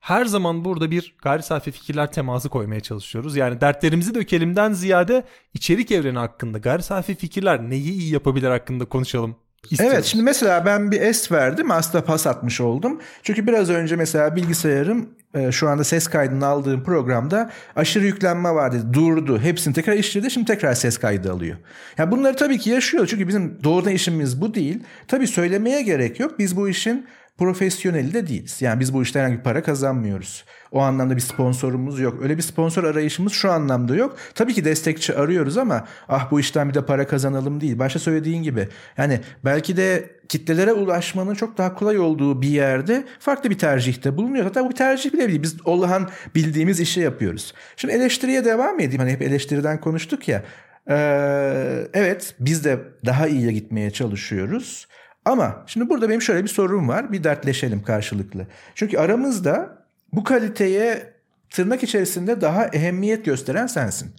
[0.00, 3.36] her zaman burada bir gayri safi fikirler teması koymaya çalışıyoruz.
[3.36, 5.24] Yani dertlerimizi dökelimden ziyade
[5.54, 9.36] içerik evreni hakkında gayri safi fikirler neyi iyi yapabilir hakkında konuşalım
[9.70, 9.94] İstiyoruz.
[9.94, 13.00] Evet şimdi mesela ben bir es verdim aslında pas atmış oldum.
[13.22, 18.82] Çünkü biraz önce mesela bilgisayarım e, şu anda ses kaydını aldığım programda aşırı yüklenme vardı.
[18.92, 19.40] Durdu.
[19.40, 20.30] Hepsini tekrar işledi.
[20.30, 21.56] Şimdi tekrar ses kaydı alıyor.
[21.98, 23.06] Yani bunları tabii ki yaşıyor.
[23.06, 24.82] Çünkü bizim doğrudan işimiz bu değil.
[25.08, 26.38] Tabii söylemeye gerek yok.
[26.38, 27.06] Biz bu işin
[27.40, 28.62] profesyoneli de değiliz.
[28.62, 30.44] Yani biz bu işten herhangi bir para kazanmıyoruz.
[30.72, 32.22] O anlamda bir sponsorumuz yok.
[32.22, 34.16] Öyle bir sponsor arayışımız şu anlamda yok.
[34.34, 37.78] Tabii ki destekçi arıyoruz ama ah bu işten bir de para kazanalım değil.
[37.78, 38.68] Başta söylediğin gibi.
[38.98, 44.44] Yani belki de kitlelere ulaşmanın çok daha kolay olduğu bir yerde farklı bir tercihte bulunuyor.
[44.44, 45.42] Hatta bu bir tercih bile değil.
[45.42, 47.54] Biz Allah'ın bildiğimiz işi yapıyoruz.
[47.76, 48.98] Şimdi eleştiriye devam edeyim.
[48.98, 50.42] Hani hep eleştiriden konuştuk ya.
[50.90, 54.86] Ee, evet biz de daha iyiye gitmeye çalışıyoruz.
[55.30, 57.12] Ama şimdi burada benim şöyle bir sorum var.
[57.12, 58.46] Bir dertleşelim karşılıklı.
[58.74, 59.78] Çünkü aramızda
[60.12, 61.12] bu kaliteye
[61.50, 64.10] tırnak içerisinde daha ehemmiyet gösteren sensin.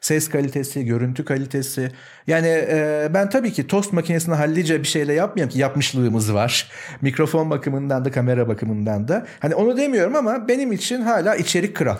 [0.00, 1.92] Ses kalitesi, görüntü kalitesi.
[2.26, 6.70] Yani e, ben tabii ki tost makinesini hallice bir şeyle yapmıyorum ki yapmışlığımız var.
[7.00, 9.26] Mikrofon bakımından da kamera bakımından da.
[9.40, 11.98] Hani onu demiyorum ama benim için hala içerik kral.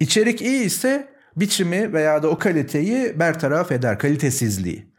[0.00, 4.89] İçerik iyi ise biçimi veya da o kaliteyi bertaraf eder, kalitesizliği.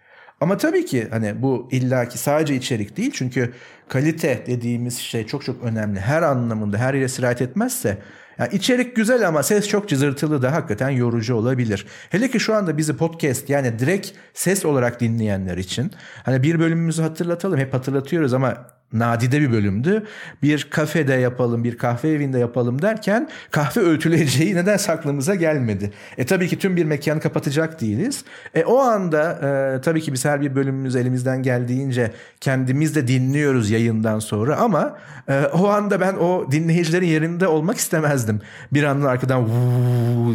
[0.41, 3.53] Ama tabii ki hani bu illaki sadece içerik değil çünkü
[3.87, 5.99] kalite dediğimiz şey çok çok önemli.
[5.99, 7.97] Her anlamında her yere sirayet etmezse
[8.39, 11.85] yani içerik güzel ama ses çok cızırtılı da hakikaten yorucu olabilir.
[12.09, 15.91] Hele ki şu anda bizi podcast yani direkt ses olarak dinleyenler için
[16.23, 20.03] hani bir bölümümüzü hatırlatalım hep hatırlatıyoruz ama nadide bir bölümdü.
[20.43, 25.91] Bir kafede yapalım, bir kahve evinde yapalım derken kahve öğütüleceği neden aklımıza gelmedi.
[26.17, 28.25] E tabii ki tüm bir mekanı kapatacak değiliz.
[28.55, 33.69] E o anda e, tabii ki biz her bir bölümümüz elimizden geldiğince kendimiz de dinliyoruz
[33.69, 38.41] yayından sonra ama e, o anda ben o dinleyicilerin yerinde olmak istemezdim.
[38.73, 39.49] Bir anda arkadan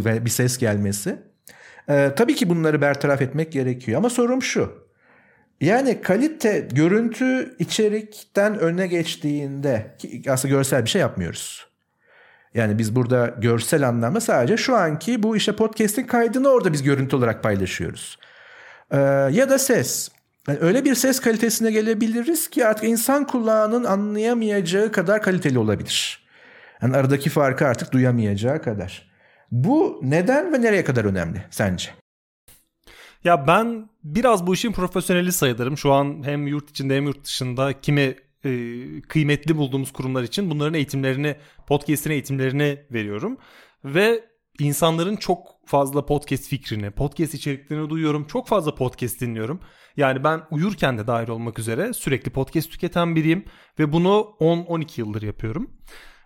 [0.05, 1.19] ve bir ses gelmesi.
[1.89, 4.86] E, tabii ki bunları bertaraf etmek gerekiyor ama sorum şu.
[5.61, 11.67] Yani kalite görüntü içerikten öne geçtiğinde ki aslında görsel bir şey yapmıyoruz.
[12.55, 17.17] Yani biz burada görsel anlamda sadece şu anki bu işte podcast'in kaydını orada biz görüntü
[17.17, 18.19] olarak paylaşıyoruz.
[18.91, 18.97] Ee,
[19.31, 20.09] ya da ses.
[20.49, 26.27] Yani öyle bir ses kalitesine gelebiliriz ki artık insan kulağının anlayamayacağı kadar kaliteli olabilir.
[26.83, 29.11] Yani aradaki farkı artık duyamayacağı kadar.
[29.51, 31.91] Bu neden ve nereye kadar önemli sence?
[33.25, 35.79] Ya ben biraz bu işin profesyoneli sayılırım.
[35.79, 38.51] Şu an hem yurt içinde hem yurt dışında kimi e,
[39.01, 43.39] kıymetli bulduğumuz kurumlar için bunların eğitimlerini, podcast'in eğitimlerini veriyorum.
[43.85, 44.25] Ve
[44.59, 48.27] insanların çok fazla podcast fikrini, podcast içeriklerini duyuyorum.
[48.27, 49.61] Çok fazla podcast dinliyorum.
[49.97, 53.45] Yani ben uyurken de dahil olmak üzere sürekli podcast tüketen biriyim
[53.79, 55.71] ve bunu 10-12 yıldır yapıyorum.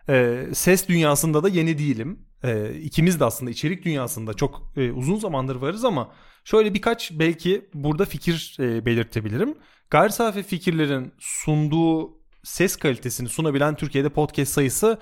[0.08, 2.26] Ee, ses dünyasında da yeni değilim.
[2.44, 6.10] Ee, ikimiz de aslında içerik dünyasında çok e, uzun zamandır varız ama
[6.44, 9.58] Şöyle birkaç belki burada fikir e, belirtebilirim.
[9.90, 14.98] Gayri safi fikirlerin sunduğu ses kalitesini sunabilen Türkiye'de podcast sayısı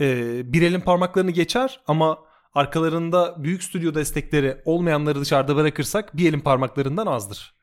[0.00, 2.18] e, bir elin parmaklarını geçer ama
[2.54, 7.54] arkalarında büyük stüdyo destekleri olmayanları dışarıda bırakırsak bir elin parmaklarından azdır.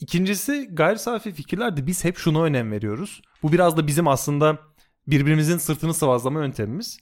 [0.00, 3.22] İkincisi gayri safi fikirlerde biz hep şuna önem veriyoruz.
[3.42, 4.58] Bu biraz da bizim aslında
[5.06, 6.98] birbirimizin sırtını sıvazlama yöntemimiz.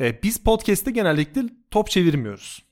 [0.00, 2.62] E, biz podcast'te genellikle top çevirmiyoruz.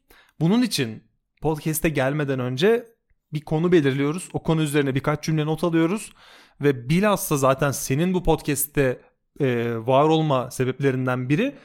[0.40, 1.02] Bunun için
[1.40, 2.86] podcast'e gelmeden önce
[3.32, 4.28] bir konu belirliyoruz.
[4.32, 6.12] O konu üzerine birkaç cümle not alıyoruz
[6.60, 9.00] ve bilhassa zaten senin bu podcast'te
[9.40, 11.56] e, var olma sebeplerinden biri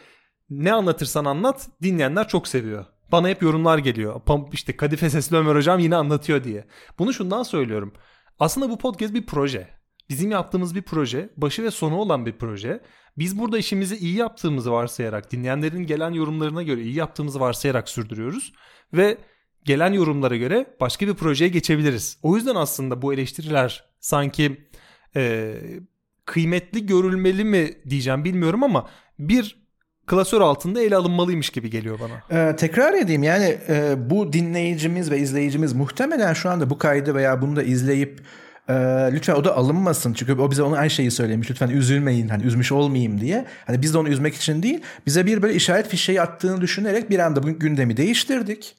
[0.50, 2.86] ne anlatırsan anlat dinleyenler çok seviyor.
[3.12, 4.22] Bana hep yorumlar geliyor.
[4.54, 6.66] İşte Kadife Sesli Ömer Hocam yine anlatıyor diye.
[7.00, 7.94] Bunu şundan söylüyorum.
[8.40, 9.81] Aslında bu podcast bir proje.
[10.12, 12.82] Bizim yaptığımız bir proje, başı ve sonu olan bir proje.
[13.18, 18.54] Biz burada işimizi iyi yaptığımızı varsayarak, dinleyenlerin gelen yorumlarına göre iyi yaptığımızı varsayarak sürdürüyoruz.
[18.94, 19.18] Ve
[19.66, 22.18] gelen yorumlara göre başka bir projeye geçebiliriz.
[22.24, 24.68] O yüzden aslında bu eleştiriler sanki
[25.16, 25.54] e,
[26.26, 29.62] kıymetli görülmeli mi diyeceğim bilmiyorum ama bir
[30.08, 32.40] klasör altında ele alınmalıymış gibi geliyor bana.
[32.40, 37.42] Ee, tekrar edeyim yani e, bu dinleyicimiz ve izleyicimiz muhtemelen şu anda bu kaydı veya
[37.42, 38.22] bunu da izleyip
[38.70, 38.74] e,
[39.14, 40.14] lütfen o da alınmasın.
[40.14, 41.52] Çünkü o bize onu aynı şeyi söylemiş.
[41.52, 43.46] Lütfen üzülmeyin hani üzmüş olmayayım diye.
[43.68, 47.20] Hani biz de onu üzmek için değil bize bir böyle işaret fişeği attığını düşünerek bir
[47.20, 48.76] anda bu gündemi değiştirdik.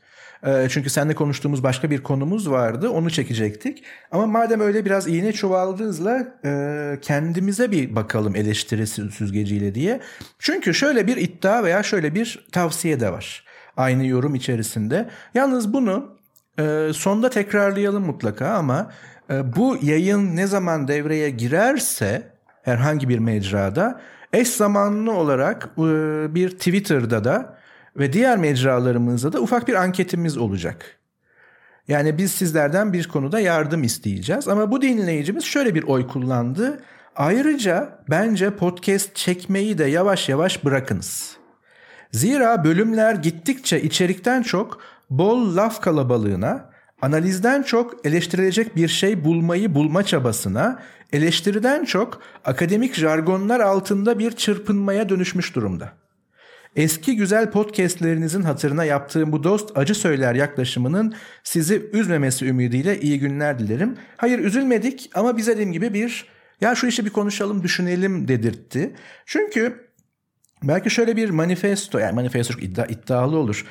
[0.46, 2.90] Ee, çünkü seninle konuştuğumuz başka bir konumuz vardı.
[2.90, 3.84] Onu çekecektik.
[4.10, 10.00] Ama madem öyle biraz iğne çuvaldızla e, kendimize bir bakalım eleştiri süzgeciyle diye.
[10.38, 13.44] Çünkü şöyle bir iddia veya şöyle bir tavsiye de var.
[13.76, 15.08] Aynı yorum içerisinde.
[15.34, 16.18] Yalnız bunu
[16.58, 18.90] e, sonda tekrarlayalım mutlaka ama
[19.30, 22.32] bu yayın ne zaman devreye girerse
[22.62, 24.00] herhangi bir mecrada
[24.32, 25.78] eş zamanlı olarak
[26.35, 27.56] bir Twitter'da da
[27.96, 30.98] ve diğer mecralarımızda da ufak bir anketimiz olacak.
[31.88, 36.80] Yani biz sizlerden bir konuda yardım isteyeceğiz ama bu dinleyicimiz şöyle bir oy kullandı.
[37.16, 41.37] Ayrıca bence podcast çekmeyi de yavaş yavaş bırakınız.
[42.12, 44.80] Zira bölümler gittikçe içerikten çok
[45.11, 46.71] bol laf kalabalığına,
[47.02, 55.08] analizden çok eleştirilecek bir şey bulmayı bulma çabasına, eleştiriden çok akademik jargonlar altında bir çırpınmaya
[55.08, 55.92] dönüşmüş durumda.
[56.76, 63.58] Eski güzel podcastlerinizin hatırına yaptığım bu dost acı söyler yaklaşımının sizi üzmemesi ümidiyle iyi günler
[63.58, 63.96] dilerim.
[64.16, 66.26] Hayır üzülmedik ama bize dediğim gibi bir
[66.60, 68.94] ya şu işi bir konuşalım düşünelim dedirtti.
[69.26, 69.88] Çünkü
[70.62, 73.66] belki şöyle bir manifesto yani manifesto çok iddia, iddialı olur.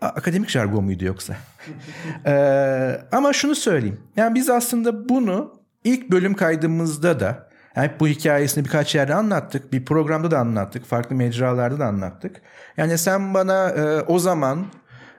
[0.00, 1.36] Akademik jargon muydu yoksa?
[2.26, 4.00] ee, ama şunu söyleyeyim.
[4.16, 9.72] Yani biz aslında bunu ilk bölüm kaydımızda da yani bu hikayesini birkaç yerde anlattık.
[9.72, 10.84] Bir programda da anlattık.
[10.84, 12.42] Farklı mecralarda da anlattık.
[12.76, 14.66] Yani sen bana e, o zaman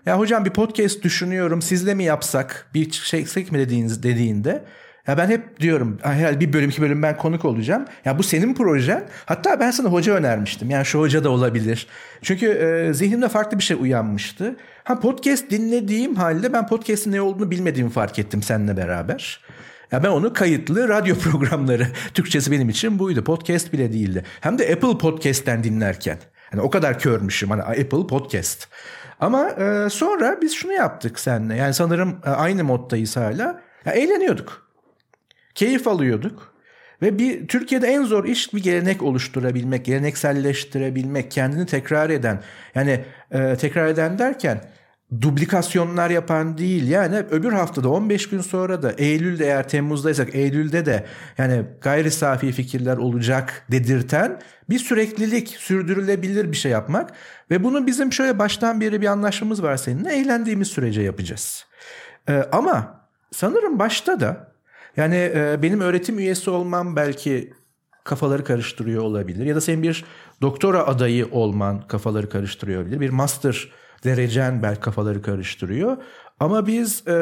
[0.06, 4.66] ya hocam bir podcast düşünüyorum sizle mi yapsak bir şey mi dediğiniz, dediğinde
[5.08, 7.86] ya ben hep diyorum herhalde bir bölüm iki bölüm ben konuk olacağım.
[8.06, 9.04] Ya bu senin projen.
[9.26, 10.70] Hatta ben sana hoca önermiştim.
[10.70, 11.88] Yani şu hoca da olabilir.
[12.22, 14.56] Çünkü e, zihnimde farklı bir şey uyanmıştı.
[14.84, 19.42] Ha podcast dinlediğim halde ben podcast'in ne olduğunu bilmediğimi fark ettim seninle beraber.
[19.92, 23.24] Ya ben onu kayıtlı radyo programları Türkçesi benim için buydu.
[23.24, 24.24] Podcast bile değildi.
[24.42, 26.18] Hem de Apple Podcast'ten dinlerken.
[26.54, 28.68] Yani o kadar körmüşüm hani Apple Podcast.
[29.20, 31.56] Ama e, sonra biz şunu yaptık seninle.
[31.56, 33.62] Yani sanırım e, aynı moddayız hala.
[33.86, 34.67] Ya, eğleniyorduk.
[35.58, 36.54] Keyif alıyorduk.
[37.02, 42.44] Ve bir Türkiye'de en zor iş bir gelenek oluşturabilmek, gelenekselleştirebilmek, kendini tekrar eden.
[42.76, 44.62] Yani e, tekrar eden derken
[45.22, 46.90] duplikasyonlar yapan değil.
[46.90, 51.06] Yani öbür haftada 15 gün sonra da Eylül'de eğer Temmuz'daysak Eylül'de de
[51.38, 54.40] yani gayri safi fikirler olacak dedirten
[54.70, 57.12] bir süreklilik, sürdürülebilir bir şey yapmak
[57.52, 61.66] ve bunu bizim şöyle baştan beri bir anlaşmamız var seninle eğlendiğimiz sürece yapacağız.
[62.30, 64.57] Ee, ama sanırım başta da
[64.98, 67.54] yani e, benim öğretim üyesi olmam belki
[68.04, 70.06] kafaları karıştırıyor olabilir ya da senin bir
[70.42, 73.00] doktora adayı olman kafaları karıştırıyor olabilir.
[73.00, 73.72] Bir master
[74.04, 75.98] derecen belki kafaları karıştırıyor.
[76.40, 77.14] Ama biz e,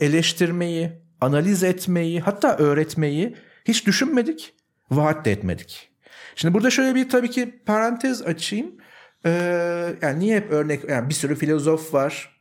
[0.00, 4.54] eleştirmeyi, analiz etmeyi, hatta öğretmeyi hiç düşünmedik,
[4.90, 5.90] vaat de etmedik.
[6.36, 8.74] Şimdi burada şöyle bir tabii ki parantez açayım.
[9.26, 12.33] Ee, yani niye hep örnek, yani bir sürü filozof var,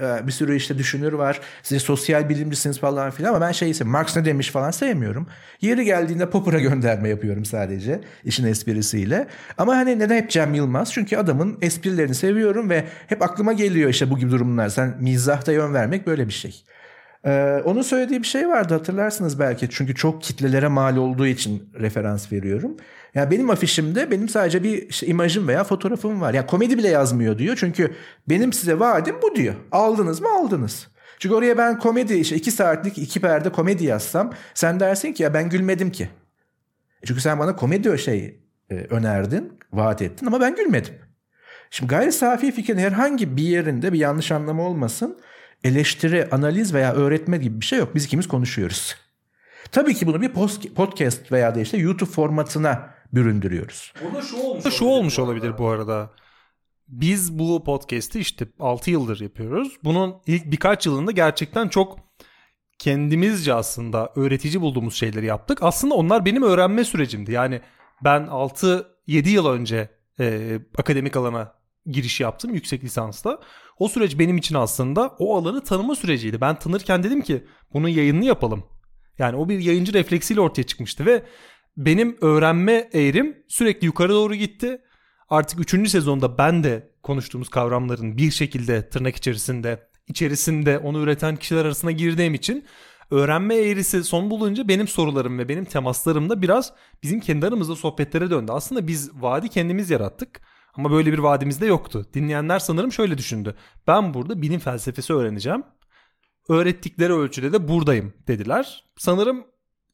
[0.00, 1.40] bir sürü işte düşünür var.
[1.62, 5.26] Siz sosyal bilimcisiniz falan filan ama ben şey ise Marx ne demiş falan sevmiyorum.
[5.60, 9.26] Yeri geldiğinde Popper'a gönderme yapıyorum sadece işin esprisiyle.
[9.58, 10.92] Ama hani neden hep Cem Yılmaz?
[10.92, 14.68] Çünkü adamın esprilerini seviyorum ve hep aklıma geliyor işte bu gibi durumlar.
[14.68, 16.64] Sen mizahta yön vermek böyle bir şey.
[17.26, 19.68] Ee, onun söylediği bir şey vardı hatırlarsınız belki.
[19.70, 22.76] Çünkü çok kitlelere mal olduğu için referans veriyorum.
[23.14, 26.34] Ya benim afişimde benim sadece bir imajım veya fotoğrafım var.
[26.34, 27.56] Ya komedi bile yazmıyor diyor.
[27.60, 27.94] Çünkü
[28.28, 29.54] benim size vaadim bu diyor.
[29.72, 30.88] Aldınız mı aldınız.
[31.18, 35.34] Çünkü oraya ben komedi işte iki saatlik iki perde komedi yazsam sen dersin ki ya
[35.34, 36.08] ben gülmedim ki.
[37.04, 40.94] Çünkü sen bana komedi şey e, önerdin, vaat ettin ama ben gülmedim.
[41.70, 45.18] Şimdi gayri safi fikrin herhangi bir yerinde bir yanlış anlama olmasın.
[45.66, 47.94] Eleştiri, analiz veya öğretme gibi bir şey yok.
[47.94, 48.96] Biz ikimiz konuşuyoruz.
[49.72, 50.32] Tabii ki bunu bir
[50.74, 53.92] podcast veya da işte YouTube formatına büründürüyoruz.
[54.04, 56.10] Burada şu olmuş, şu olmuş olabilir bu arada.
[56.88, 59.76] Biz bu podcast'i işte 6 yıldır yapıyoruz.
[59.84, 61.98] Bunun ilk birkaç yılında gerçekten çok
[62.78, 65.58] kendimizce aslında öğretici bulduğumuz şeyleri yaptık.
[65.62, 67.32] Aslında onlar benim öğrenme sürecimdi.
[67.32, 67.60] Yani
[68.04, 68.84] ben 6-7
[69.28, 69.88] yıl önce
[70.20, 71.54] e, akademik alana
[71.86, 73.40] giriş yaptım yüksek lisansla.
[73.78, 76.40] O süreç benim için aslında o alanı tanıma süreciydi.
[76.40, 78.64] Ben tanırken dedim ki bunun yayınını yapalım.
[79.18, 81.22] Yani o bir yayıncı refleksiyle ortaya çıkmıştı ve
[81.76, 84.78] benim öğrenme eğrim sürekli yukarı doğru gitti.
[85.28, 85.90] Artık 3.
[85.90, 92.34] sezonda ben de konuştuğumuz kavramların bir şekilde tırnak içerisinde içerisinde onu üreten kişiler arasına girdiğim
[92.34, 92.64] için
[93.10, 98.30] öğrenme eğrisi son bulunca benim sorularım ve benim temaslarım da biraz bizim kendi aramızda sohbetlere
[98.30, 98.52] döndü.
[98.52, 100.40] Aslında biz vadi kendimiz yarattık.
[100.76, 102.06] Ama böyle bir vadimiz de yoktu.
[102.14, 103.54] Dinleyenler sanırım şöyle düşündü.
[103.86, 105.62] Ben burada bilim felsefesi öğreneceğim.
[106.48, 108.84] Öğrettikleri ölçüde de buradayım dediler.
[108.98, 109.44] Sanırım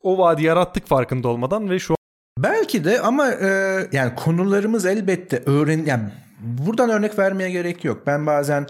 [0.02, 1.94] o vadi yarattık farkında olmadan ve şu
[2.38, 3.48] Belki de ama e,
[3.92, 6.02] yani konularımız elbette öğren yani
[6.40, 8.02] buradan örnek vermeye gerek yok.
[8.06, 8.66] Ben bazen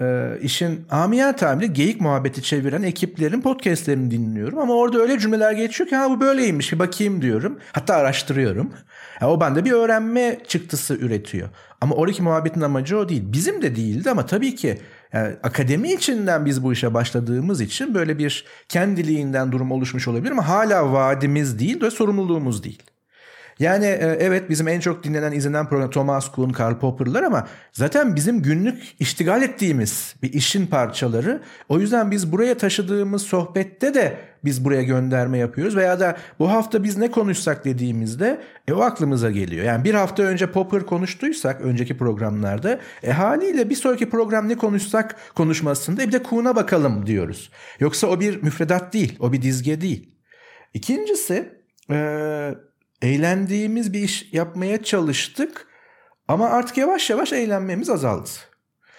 [0.00, 5.90] e, işin amiyat tabiri geyik muhabbeti çeviren ekiplerin podcastlerini dinliyorum ama orada öyle cümleler geçiyor
[5.90, 7.58] ki ha bu böyleymiş bir bakayım diyorum.
[7.72, 8.72] Hatta araştırıyorum.
[9.22, 11.48] Yani o bende bir öğrenme çıktısı üretiyor.
[11.80, 13.22] Ama oradaki muhabbetin amacı o değil.
[13.26, 14.78] Bizim de değildi ama tabii ki
[15.12, 20.48] yani akademi içinden biz bu işe başladığımız için böyle bir kendiliğinden durum oluşmuş olabilir ama
[20.48, 22.82] hala vaadimiz değil ve sorumluluğumuz değil.
[23.58, 28.16] Yani e, evet bizim en çok dinlenen izlenen program Thomas Kuhn, Karl Popper'lar ama zaten
[28.16, 31.42] bizim günlük iştigal ettiğimiz bir işin parçaları.
[31.68, 36.84] O yüzden biz buraya taşıdığımız sohbette de biz buraya gönderme yapıyoruz veya da bu hafta
[36.84, 39.64] biz ne konuşsak dediğimizde e, o aklımıza geliyor.
[39.64, 45.16] Yani bir hafta önce Popper konuştuysak önceki programlarda e, haliyle bir sonraki program ne konuşsak
[45.34, 47.50] konuşmasında e, bir de Kuhn'a bakalım diyoruz.
[47.80, 50.12] Yoksa o bir müfredat değil, o bir dizge değil.
[50.74, 51.52] İkincisi
[51.90, 52.54] e,
[53.02, 55.66] eğlendiğimiz bir iş yapmaya çalıştık
[56.28, 58.28] ama artık yavaş yavaş eğlenmemiz azaldı.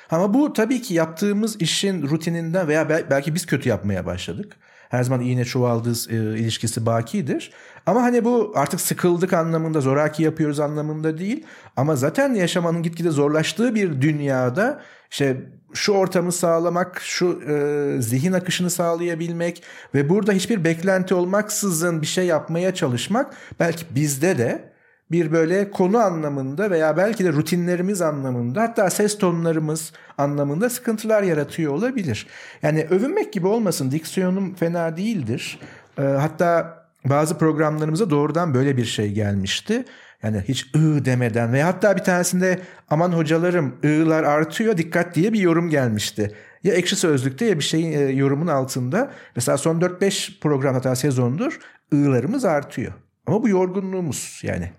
[0.10, 4.58] Ama bu tabii ki yaptığımız işin rutininden veya belki biz kötü yapmaya başladık.
[4.90, 7.52] Her zaman iğne çuvaldız e, ilişkisi bakidir.
[7.86, 11.46] Ama hani bu artık sıkıldık anlamında zoraki yapıyoruz anlamında değil.
[11.78, 18.70] Ama zaten yaşamanın gitgide zorlaştığı bir dünyada işte şu ortamı sağlamak, şu e, zihin akışını
[18.70, 19.64] sağlayabilmek
[19.96, 24.74] ve burada hiçbir beklenti olmaksızın bir şey yapmaya çalışmak belki bizde de
[25.12, 31.74] bir böyle konu anlamında veya belki de rutinlerimiz anlamında hatta ses tonlarımız anlamında sıkıntılar yaratıyor
[31.74, 32.28] olabilir.
[32.62, 35.60] Yani övünmek gibi olmasın diksiyonum fena değildir.
[35.98, 39.86] E, hatta bazı programlarımıza doğrudan böyle bir şey gelmişti.
[40.24, 42.60] Yani hiç ı demeden ve hatta bir tanesinde
[42.90, 46.36] aman hocalarım ı'lar artıyor dikkat diye bir yorum gelmişti.
[46.64, 49.12] Ya ekşi sözlükte ya bir şeyin e, yorumun altında.
[49.36, 51.60] Mesela son 4-5 program hatta sezondur
[51.94, 52.94] ı'larımız artıyor.
[53.28, 54.72] Ama bu yorgunluğumuz yani.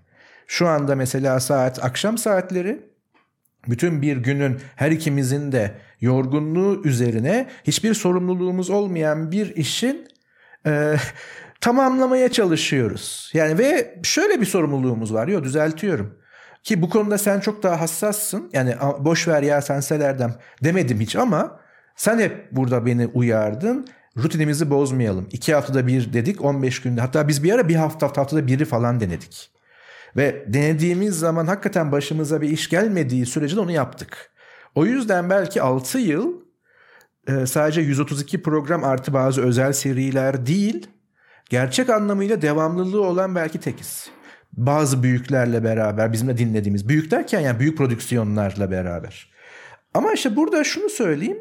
[0.46, 2.82] Şu anda mesela saat akşam saatleri
[3.68, 10.08] bütün bir günün her ikimizin de yorgunluğu üzerine hiçbir sorumluluğumuz olmayan bir işin
[10.66, 10.96] e,
[11.64, 13.30] tamamlamaya çalışıyoruz.
[13.34, 15.28] Yani ve şöyle bir sorumluluğumuz var.
[15.28, 16.18] Yok düzeltiyorum.
[16.62, 18.50] Ki bu konuda sen çok daha hassassın.
[18.52, 21.60] Yani boş ver ya sen Selerdem demedim hiç ama
[21.96, 23.86] sen hep burada beni uyardın.
[24.16, 25.28] Rutinimizi bozmayalım.
[25.32, 27.00] İki haftada bir dedik 15 günde.
[27.00, 29.50] Hatta biz bir ara bir hafta haftada biri falan denedik.
[30.16, 34.30] Ve denediğimiz zaman hakikaten başımıza bir iş gelmediği sürece de onu yaptık.
[34.74, 36.32] O yüzden belki 6 yıl
[37.28, 40.93] e, sadece 132 program artı bazı özel seriler değil
[41.54, 44.08] gerçek anlamıyla devamlılığı olan belki tekiz.
[44.52, 49.30] Bazı büyüklerle beraber bizim de dinlediğimiz büyük derken yani büyük prodüksiyonlarla beraber.
[49.94, 51.38] Ama işte burada şunu söyleyeyim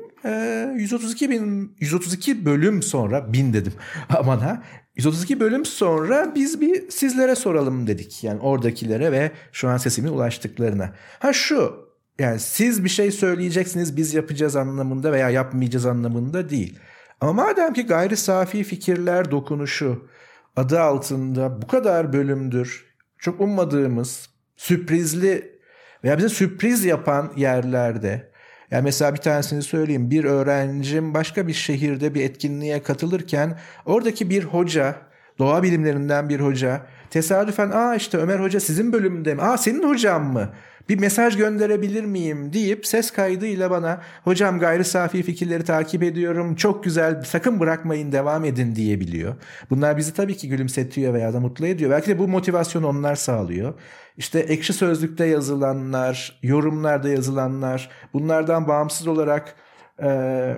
[0.80, 3.74] 132 bin 132 bölüm sonra bin dedim
[4.10, 4.64] aman ha
[4.96, 8.24] 132 bölüm sonra biz bir sizlere soralım dedik.
[8.24, 10.94] Yani oradakilere ve şu an sesimin ulaştıklarına.
[11.20, 11.76] Ha şu
[12.20, 16.80] yani siz bir şey söyleyeceksiniz biz yapacağız anlamında veya yapmayacağız anlamında değil.
[17.24, 20.08] Ama madem ki gayri safi fikirler dokunuşu
[20.56, 25.60] adı altında bu kadar bölümdür çok ummadığımız sürprizli
[26.04, 28.32] veya bize sürpriz yapan yerlerde
[28.72, 30.12] yani mesela bir tanesini söyleyeyim.
[30.12, 34.96] Bir öğrencim başka bir şehirde bir etkinliğe katılırken oradaki bir hoca,
[35.40, 39.42] doğa bilimlerinden bir hoca tesadüfen aa işte Ömer Hoca sizin bölümünde mi?
[39.42, 40.54] Aa senin hocan mı?
[40.90, 46.84] Bir mesaj gönderebilir miyim deyip ses kaydıyla bana hocam gayri safi fikirleri takip ediyorum çok
[46.84, 49.36] güzel sakın bırakmayın devam edin diyebiliyor.
[49.70, 51.92] Bunlar bizi tabii ki gülümsetiyor veya da mutlu ediyor.
[51.92, 53.74] Belki de bu motivasyonu onlar sağlıyor.
[54.18, 59.56] İşte ekşi sözlükte yazılanlar, yorumlarda yazılanlar bunlardan bağımsız olarak
[60.04, 60.58] e,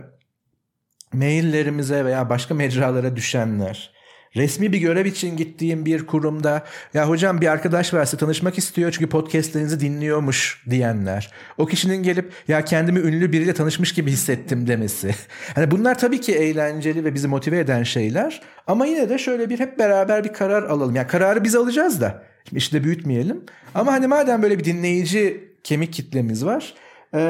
[1.13, 3.94] maillerimize veya başka mecralara düşenler
[4.35, 6.63] Resmi bir görev için gittiğim bir kurumda
[6.93, 11.31] ya hocam bir arkadaş varsa tanışmak istiyor çünkü podcastlerinizi dinliyormuş diyenler.
[11.57, 15.15] O kişinin gelip ya kendimi ünlü biriyle tanışmış gibi hissettim demesi.
[15.55, 19.59] Hani bunlar tabii ki eğlenceli ve bizi motive eden şeyler ama yine de şöyle bir
[19.59, 20.95] hep beraber bir karar alalım.
[20.95, 22.23] Yani kararı biz alacağız da.
[22.51, 23.43] İşi de büyütmeyelim.
[23.75, 26.73] Ama hani madem böyle bir dinleyici kemik kitlemiz var
[27.15, 27.21] e,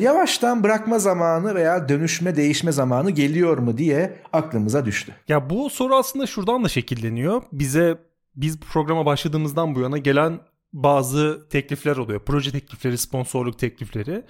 [0.00, 5.12] yavaştan bırakma zamanı veya dönüşme değişme zamanı geliyor mu diye aklımıza düştü.
[5.28, 7.42] Ya bu soru aslında şuradan da şekilleniyor.
[7.52, 7.98] Bize
[8.36, 10.40] biz bu programa başladığımızdan bu yana gelen
[10.72, 12.20] bazı teklifler oluyor.
[12.24, 14.24] Proje teklifleri, sponsorluk teklifleri.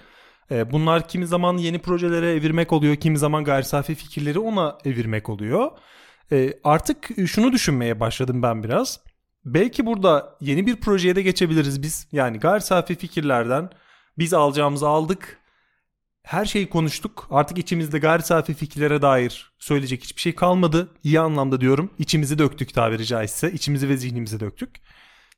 [0.51, 5.29] E, bunlar kimi zaman yeni projelere evirmek oluyor, kimi zaman gayri safi fikirleri ona evirmek
[5.29, 5.71] oluyor.
[6.31, 8.99] E, artık şunu düşünmeye başladım ben biraz.
[9.45, 12.07] Belki burada yeni bir projeye de geçebiliriz biz.
[12.11, 13.69] Yani gayri safi fikirlerden
[14.19, 15.39] biz alacağımızı aldık.
[16.23, 17.27] Her şeyi konuştuk.
[17.31, 20.89] Artık içimizde gayri safi fikirlere dair söyleyecek hiçbir şey kalmadı.
[21.03, 21.93] İyi anlamda diyorum.
[21.99, 23.51] İçimizi döktük tabiri caizse.
[23.51, 24.81] İçimizi ve zihnimizi döktük.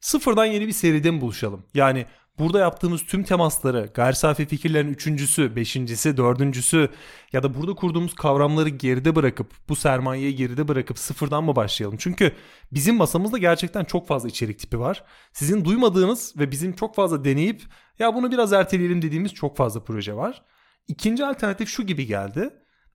[0.01, 1.65] Sıfırdan yeni bir seride mi buluşalım?
[1.73, 2.05] Yani
[2.39, 6.89] burada yaptığımız tüm temasları gayri safi fikirlerin üçüncüsü, beşincisi, dördüncüsü
[7.33, 11.97] ya da burada kurduğumuz kavramları geride bırakıp bu sermayeyi geride bırakıp sıfırdan mı başlayalım?
[11.99, 12.35] Çünkü
[12.71, 15.03] bizim masamızda gerçekten çok fazla içerik tipi var.
[15.33, 17.63] Sizin duymadığınız ve bizim çok fazla deneyip
[17.99, 20.41] ya bunu biraz erteleyelim dediğimiz çok fazla proje var.
[20.87, 22.49] İkinci alternatif şu gibi geldi.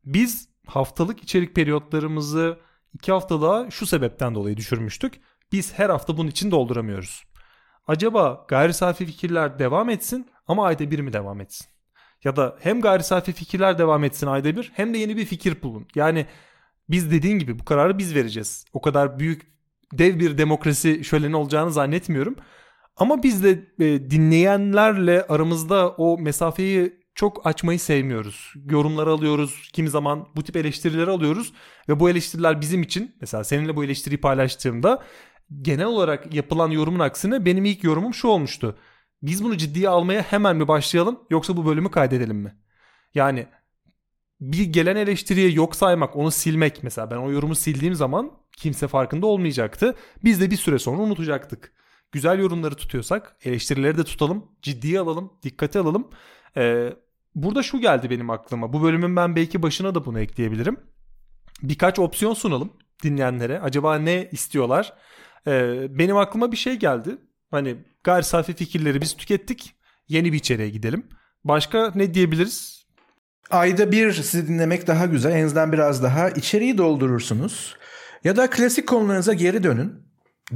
[0.05, 2.59] Biz haftalık içerik periyotlarımızı
[2.95, 5.21] iki haftalığa şu sebepten dolayı düşürmüştük.
[5.53, 7.25] Biz her hafta bunun için dolduramıyoruz.
[7.87, 11.67] Acaba gayri safi fikirler devam etsin ama ayda bir mi devam etsin?
[12.25, 15.63] Ya da hem gayri safi fikirler devam etsin ayda bir hem de yeni bir fikir
[15.63, 15.87] bulun.
[15.95, 16.27] Yani
[16.91, 18.65] biz dediğin gibi bu kararı biz vereceğiz.
[18.73, 19.43] O kadar büyük
[19.93, 22.37] dev bir demokrasi şöleni olacağını zannetmiyorum.
[22.97, 28.53] Ama biz de e, dinleyenlerle aramızda o mesafeyi çok açmayı sevmiyoruz.
[28.71, 29.71] Yorumlar alıyoruz.
[29.73, 31.53] Kimi zaman bu tip eleştirileri alıyoruz.
[31.89, 35.03] Ve bu eleştiriler bizim için mesela seninle bu eleştiriyi paylaştığımda
[35.63, 38.79] genel olarak yapılan yorumun aksine benim ilk yorumum şu olmuştu.
[39.23, 42.57] Biz bunu ciddiye almaya hemen mi başlayalım yoksa bu bölümü kaydedelim mi?
[43.15, 43.47] Yani
[44.41, 49.27] bir gelen eleştiriye yok saymak, onu silmek mesela ben o yorumu sildiğim zaman kimse farkında
[49.27, 49.95] olmayacaktı.
[50.25, 51.73] Biz de bir süre sonra unutacaktık.
[52.13, 56.11] Güzel yorumları tutuyorsak eleştirileri de tutalım, ciddiye alalım, dikkate alalım.
[56.57, 56.93] Ee,
[57.35, 58.73] burada şu geldi benim aklıma.
[58.73, 60.81] Bu bölümün ben belki başına da bunu ekleyebilirim.
[61.63, 62.73] Birkaç opsiyon sunalım
[63.03, 63.61] dinleyenlere.
[63.61, 64.93] Acaba ne istiyorlar?
[65.47, 67.19] Ee, benim aklıma bir şey geldi.
[67.51, 69.75] Hani gayri safi fikirleri biz tükettik.
[70.09, 71.07] Yeni bir içeriğe gidelim.
[71.45, 72.87] Başka ne diyebiliriz?
[73.51, 75.33] Ayda bir sizi dinlemek daha güzel.
[75.33, 77.77] En azından biraz daha içeriği doldurursunuz.
[78.25, 80.07] Ya da klasik konularınıza geri dönün.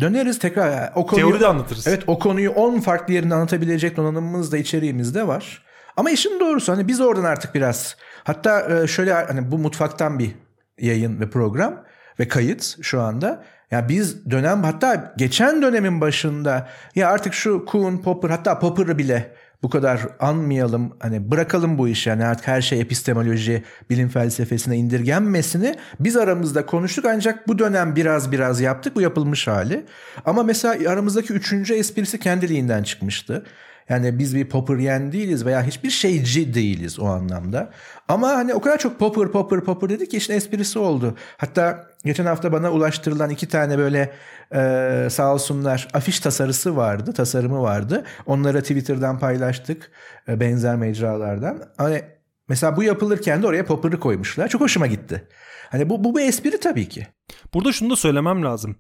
[0.01, 0.93] Döneriz tekrar.
[0.95, 1.87] O konuyu, Teoride anlatırız.
[1.87, 5.65] Evet o konuyu 10 farklı yerinde anlatabilecek donanımımız da içeriğimizde var.
[5.97, 10.35] Ama işin doğrusu hani biz oradan artık biraz hatta e, şöyle hani bu mutfaktan bir
[10.79, 11.85] yayın ve program
[12.21, 13.45] ve kayıt şu anda.
[13.71, 19.35] Ya biz dönem hatta geçen dönemin başında ya artık şu Kuhn, Popper hatta Popper'ı bile
[19.63, 22.09] bu kadar anmayalım hani bırakalım bu işi.
[22.09, 27.05] Yani artık her şey epistemoloji bilim felsefesine indirgenmesini biz aramızda konuştuk.
[27.05, 29.85] Ancak bu dönem biraz biraz yaptık bu yapılmış hali.
[30.25, 33.45] Ama mesela aramızdaki üçüncü esprisi kendiliğinden çıkmıştı
[33.89, 37.71] yani biz bir Popperyen değiliz veya hiçbir şeyci değiliz o anlamda.
[38.09, 41.17] Ama hani o kadar çok Popper Popper Popper dedik ki işin esprisi oldu.
[41.37, 44.13] Hatta geçen hafta bana ulaştırılan iki tane böyle
[44.55, 48.05] e, sağ olsunlar afiş tasarısı vardı, tasarımı vardı.
[48.27, 49.91] Onları Twitter'dan paylaştık
[50.29, 51.63] e, benzer mecralardan.
[51.77, 52.03] Hani
[52.49, 54.49] mesela bu yapılırken de oraya Popper'ı koymuşlar.
[54.49, 55.29] Çok hoşuma gitti.
[55.71, 57.07] Hani bu, bu bir espri tabii ki.
[57.55, 58.77] Burada şunu da söylemem lazım.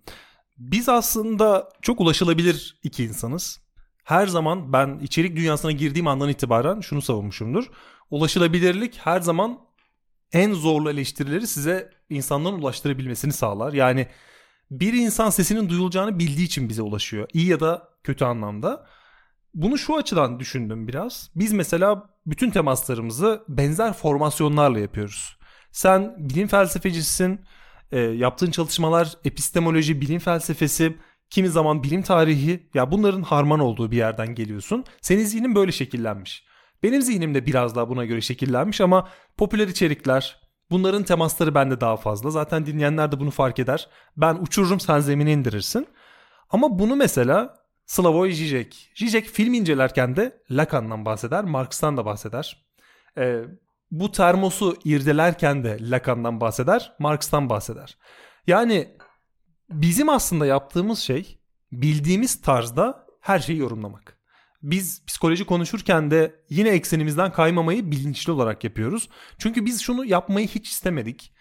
[0.59, 3.61] Biz aslında çok ulaşılabilir iki insanız
[4.11, 7.71] her zaman ben içerik dünyasına girdiğim andan itibaren şunu savunmuşumdur.
[8.11, 9.59] Ulaşılabilirlik her zaman
[10.33, 13.73] en zorlu eleştirileri size insanların ulaştırabilmesini sağlar.
[13.73, 14.07] Yani
[14.71, 17.29] bir insan sesinin duyulacağını bildiği için bize ulaşıyor.
[17.33, 18.87] İyi ya da kötü anlamda.
[19.55, 21.31] Bunu şu açıdan düşündüm biraz.
[21.37, 25.37] Biz mesela bütün temaslarımızı benzer formasyonlarla yapıyoruz.
[25.73, 27.41] Sen bilim felsefecisin,
[27.93, 30.97] e, yaptığın çalışmalar epistemoloji, bilim felsefesi,
[31.31, 34.85] kimi zaman bilim tarihi ya bunların harman olduğu bir yerden geliyorsun.
[35.01, 36.45] Senin zihnin böyle şekillenmiş.
[36.83, 41.97] Benim zihnim de biraz daha buna göre şekillenmiş ama popüler içerikler, bunların temasları bende daha
[41.97, 42.31] fazla.
[42.31, 43.89] Zaten dinleyenler de bunu fark eder.
[44.17, 45.87] Ben uçururum sen zemine indirirsin.
[46.51, 47.55] Ama bunu mesela
[47.87, 48.91] Slavoj Žižek.
[48.95, 52.67] Žižek film incelerken de Lacan'dan bahseder, Marx'tan da bahseder.
[53.19, 53.43] Ee,
[53.91, 57.99] bu termosu irdelerken de Lacan'dan bahseder, Marx'tan bahseder.
[58.47, 58.97] Yani
[59.71, 61.39] Bizim aslında yaptığımız şey
[61.73, 64.17] bildiğimiz tarzda her şeyi yorumlamak.
[64.63, 69.09] Biz psikoloji konuşurken de yine eksenimizden kaymamayı bilinçli olarak yapıyoruz.
[69.39, 71.33] Çünkü biz şunu yapmayı hiç istemedik.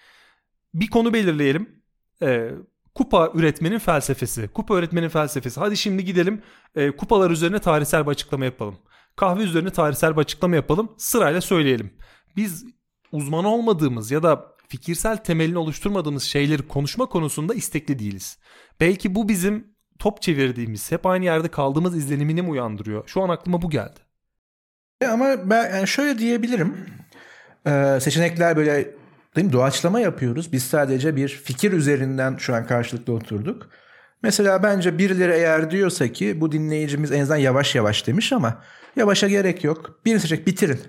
[0.74, 1.84] Bir konu belirleyelim.
[2.22, 2.52] Ee,
[2.96, 4.48] kupa üretmenin felsefesi.
[4.48, 5.60] Kupa öğretmenin felsefesi.
[5.60, 6.42] Hadi şimdi gidelim
[6.76, 8.78] e, kupalar üzerine tarihsel bir açıklama yapalım.
[9.16, 10.96] Kahve üzerine tarihsel bir açıklama yapalım.
[10.98, 11.94] Sırayla söyleyelim.
[12.36, 12.66] Biz
[13.12, 18.38] uzman olmadığımız ya da fikirsel temelini oluşturmadığımız şeyleri konuşma konusunda istekli değiliz.
[18.80, 19.68] Belki bu bizim
[20.00, 23.08] top çevirdiğimiz, hep aynı yerde kaldığımız izlenimini mi uyandırıyor?
[23.08, 24.00] Şu an aklıma bu geldi.
[25.02, 26.78] E, ama ben yani şöyle diyebilirim.
[27.68, 28.96] Ee, seçenekler böyle
[29.36, 29.54] değil mi?
[29.54, 30.54] doğaçlama yapıyoruz.
[30.54, 33.70] Biz sadece bir fikir üzerinden şu an karşılıklı oturduk.
[34.24, 38.64] Mesela bence birileri eğer diyorsa ki bu dinleyicimiz en azından yavaş yavaş demiş ama
[38.96, 40.00] yavaşa gerek yok.
[40.06, 40.82] Bir seçecek bitirin.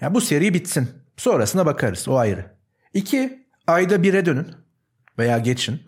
[0.00, 0.88] Yani bu seri bitsin.
[1.16, 2.08] Sonrasına bakarız.
[2.08, 2.61] O ayrı.
[2.94, 4.46] İki, ayda bire dönün
[5.18, 5.80] veya geçin.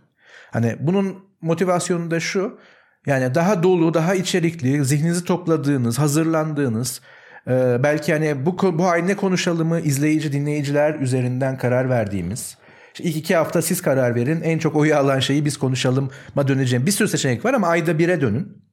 [0.50, 2.59] Hani bunun motivasyonu da şu.
[3.07, 7.00] Yani daha dolu, daha içerikli, zihninizi topladığınız, hazırlandığınız,
[7.46, 12.59] e, belki hani bu, bu ay ne konuşalımı izleyici, dinleyiciler üzerinden karar verdiğimiz.
[12.94, 14.40] İşte ilk iki hafta siz karar verin.
[14.40, 16.86] En çok oyu alan şeyi biz konuşalım ma döneceğim.
[16.86, 18.64] Bir sürü seçenek var ama ayda bire dönün.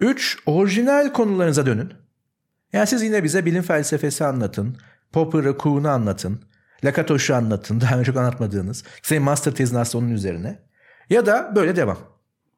[0.00, 1.92] Üç, orijinal konularınıza dönün.
[2.72, 4.76] Yani siz yine bize bilim felsefesi anlatın.
[5.12, 6.40] Popper'ı, Kuhn'u anlatın.
[6.84, 7.80] Lakatoş'u anlatın.
[7.80, 8.84] Daha önce çok anlatmadığınız.
[9.02, 10.58] Senin master tezin aslında onun üzerine.
[11.10, 11.98] Ya da böyle devam.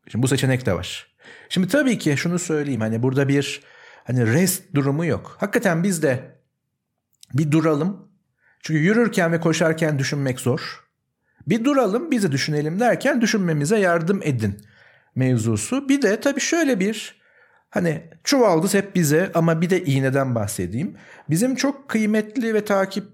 [0.08, 1.14] Şimdi bu seçenek de var.
[1.48, 2.80] Şimdi tabii ki şunu söyleyeyim.
[2.80, 3.62] Hani burada bir
[4.04, 5.36] hani rest durumu yok.
[5.40, 6.20] Hakikaten biz de
[7.34, 8.08] bir duralım.
[8.60, 10.84] Çünkü yürürken ve koşarken düşünmek zor.
[11.46, 14.60] Bir duralım bizi düşünelim derken düşünmemize yardım edin
[15.14, 15.88] mevzusu.
[15.88, 17.20] Bir de tabii şöyle bir
[17.70, 20.96] hani çuvaldız hep bize ama bir de iğneden bahsedeyim.
[21.30, 23.04] Bizim çok kıymetli ve takip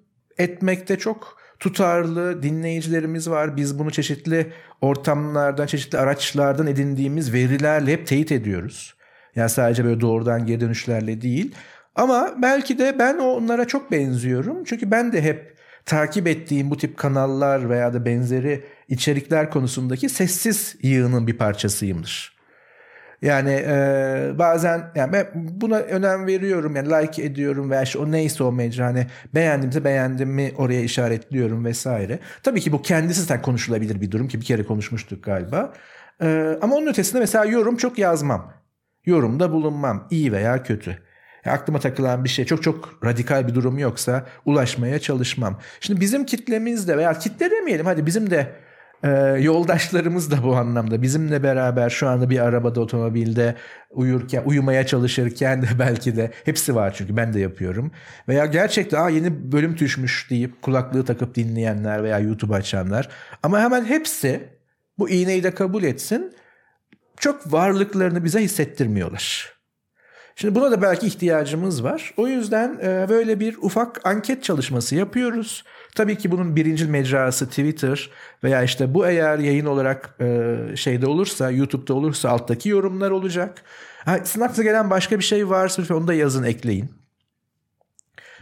[0.40, 3.56] etmekte çok tutarlı dinleyicilerimiz var.
[3.56, 8.94] Biz bunu çeşitli ortamlardan, çeşitli araçlardan edindiğimiz verilerle hep teyit ediyoruz.
[9.36, 11.54] Yani sadece böyle doğrudan geri dönüşlerle değil.
[11.94, 14.64] Ama belki de ben onlara çok benziyorum.
[14.64, 20.76] Çünkü ben de hep takip ettiğim bu tip kanallar veya da benzeri içerikler konusundaki sessiz
[20.82, 22.39] yığının bir parçasıyımdır.
[23.22, 28.44] Yani e, bazen yani ben buna önem veriyorum yani like ediyorum veya işte o neyse
[28.44, 32.18] o mecra hani beğendimse beğendim mi oraya işaretliyorum vesaire.
[32.42, 35.72] Tabii ki bu kendisi zaten konuşulabilir bir durum ki bir kere konuşmuştuk galiba.
[36.22, 38.52] E, ama onun ötesinde mesela yorum çok yazmam.
[39.06, 40.98] Yorumda bulunmam iyi veya kötü.
[41.44, 45.60] Ya aklıma takılan bir şey çok çok radikal bir durum yoksa ulaşmaya çalışmam.
[45.80, 48.52] Şimdi bizim kitlemizde veya kitle demeyelim hadi bizim de
[49.04, 49.08] ee,
[49.40, 53.54] yoldaşlarımız da bu anlamda bizimle beraber şu anda bir arabada otomobilde
[53.90, 57.92] uyurken uyumaya çalışırken de belki de hepsi var çünkü ben de yapıyorum.
[58.28, 63.08] Veya gerçekten Aa, yeni bölüm düşmüş deyip kulaklığı takıp dinleyenler veya YouTube açanlar
[63.42, 64.48] ama hemen hepsi
[64.98, 66.32] bu iğneyi de kabul etsin
[67.16, 69.54] çok varlıklarını bize hissettirmiyorlar.
[70.36, 72.14] Şimdi buna da belki ihtiyacımız var.
[72.16, 75.64] O yüzden e, böyle bir ufak anket çalışması yapıyoruz.
[75.94, 78.10] Tabii ki bunun birincil mecrası Twitter
[78.44, 83.62] veya işte bu eğer yayın olarak e, şeyde olursa YouTube'da olursa alttaki yorumlar olacak.
[84.04, 84.18] Ha,
[84.56, 86.90] gelen başka bir şey varsa onu da yazın ekleyin.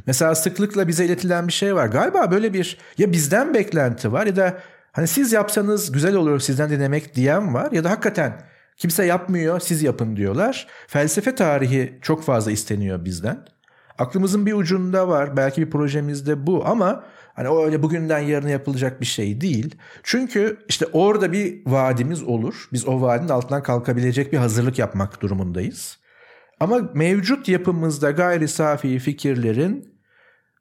[0.06, 1.86] Mesela sıklıkla bize iletilen bir şey var.
[1.86, 4.58] Galiba böyle bir ya bizden beklenti var ya da
[4.92, 8.42] hani siz yapsanız güzel olur sizden dinlemek diyen var ya da hakikaten
[8.76, 10.66] kimse yapmıyor siz yapın diyorlar.
[10.86, 13.44] Felsefe tarihi çok fazla isteniyor bizden.
[13.98, 17.04] Aklımızın bir ucunda var belki bir projemizde bu ama
[17.38, 19.74] Hani o öyle bugünden yarına yapılacak bir şey değil.
[20.02, 22.68] Çünkü işte orada bir vaadimiz olur.
[22.72, 25.98] Biz o vaadin altından kalkabilecek bir hazırlık yapmak durumundayız.
[26.60, 29.94] Ama mevcut yapımızda gayri safi fikirlerin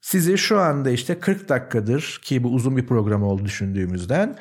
[0.01, 4.37] sizi şu anda işte 40 dakikadır ki bu uzun bir program oldu düşündüğümüzden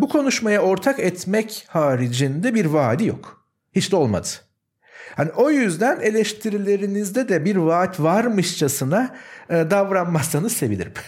[0.00, 3.46] bu konuşmaya ortak etmek haricinde bir vaadi yok.
[3.72, 4.28] Hiç de olmadı.
[5.16, 9.16] Hani o yüzden eleştirilerinizde de bir vaat varmışçasına
[9.50, 10.92] e, davranmazsanız sevinirim.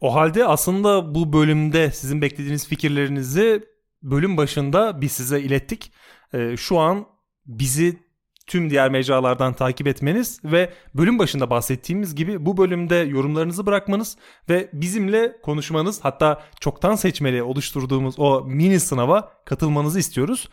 [0.00, 3.62] O halde aslında bu bölümde sizin beklediğiniz fikirlerinizi
[4.02, 5.92] bölüm başında biz size ilettik.
[6.32, 7.06] E, şu an
[7.46, 7.98] bizi
[8.46, 14.16] tüm diğer mecralardan takip etmeniz ve bölüm başında bahsettiğimiz gibi bu bölümde yorumlarınızı bırakmanız
[14.48, 20.48] ve bizimle konuşmanız hatta çoktan seçmeli oluşturduğumuz o mini sınava katılmanızı istiyoruz.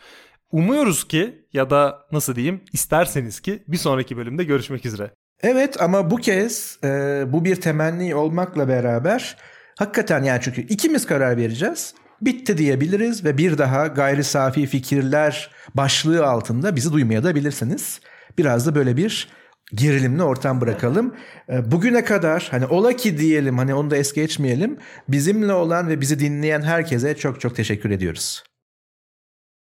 [0.54, 5.10] Umuyoruz ki ya da nasıl diyeyim isterseniz ki bir sonraki bölümde görüşmek üzere.
[5.42, 6.88] Evet ama bu kez e,
[7.28, 9.36] bu bir temenni olmakla beraber
[9.78, 11.94] hakikaten yani çünkü ikimiz karar vereceğiz.
[12.20, 18.00] Bitti diyebiliriz ve bir daha gayri safi fikirler başlığı altında bizi duymaya da bilirsiniz.
[18.38, 19.28] Biraz da böyle bir
[19.74, 21.14] gerilimli ortam bırakalım.
[21.48, 24.78] E, bugüne kadar hani ola ki diyelim hani onu da es geçmeyelim.
[25.08, 28.44] Bizimle olan ve bizi dinleyen herkese çok çok teşekkür ediyoruz.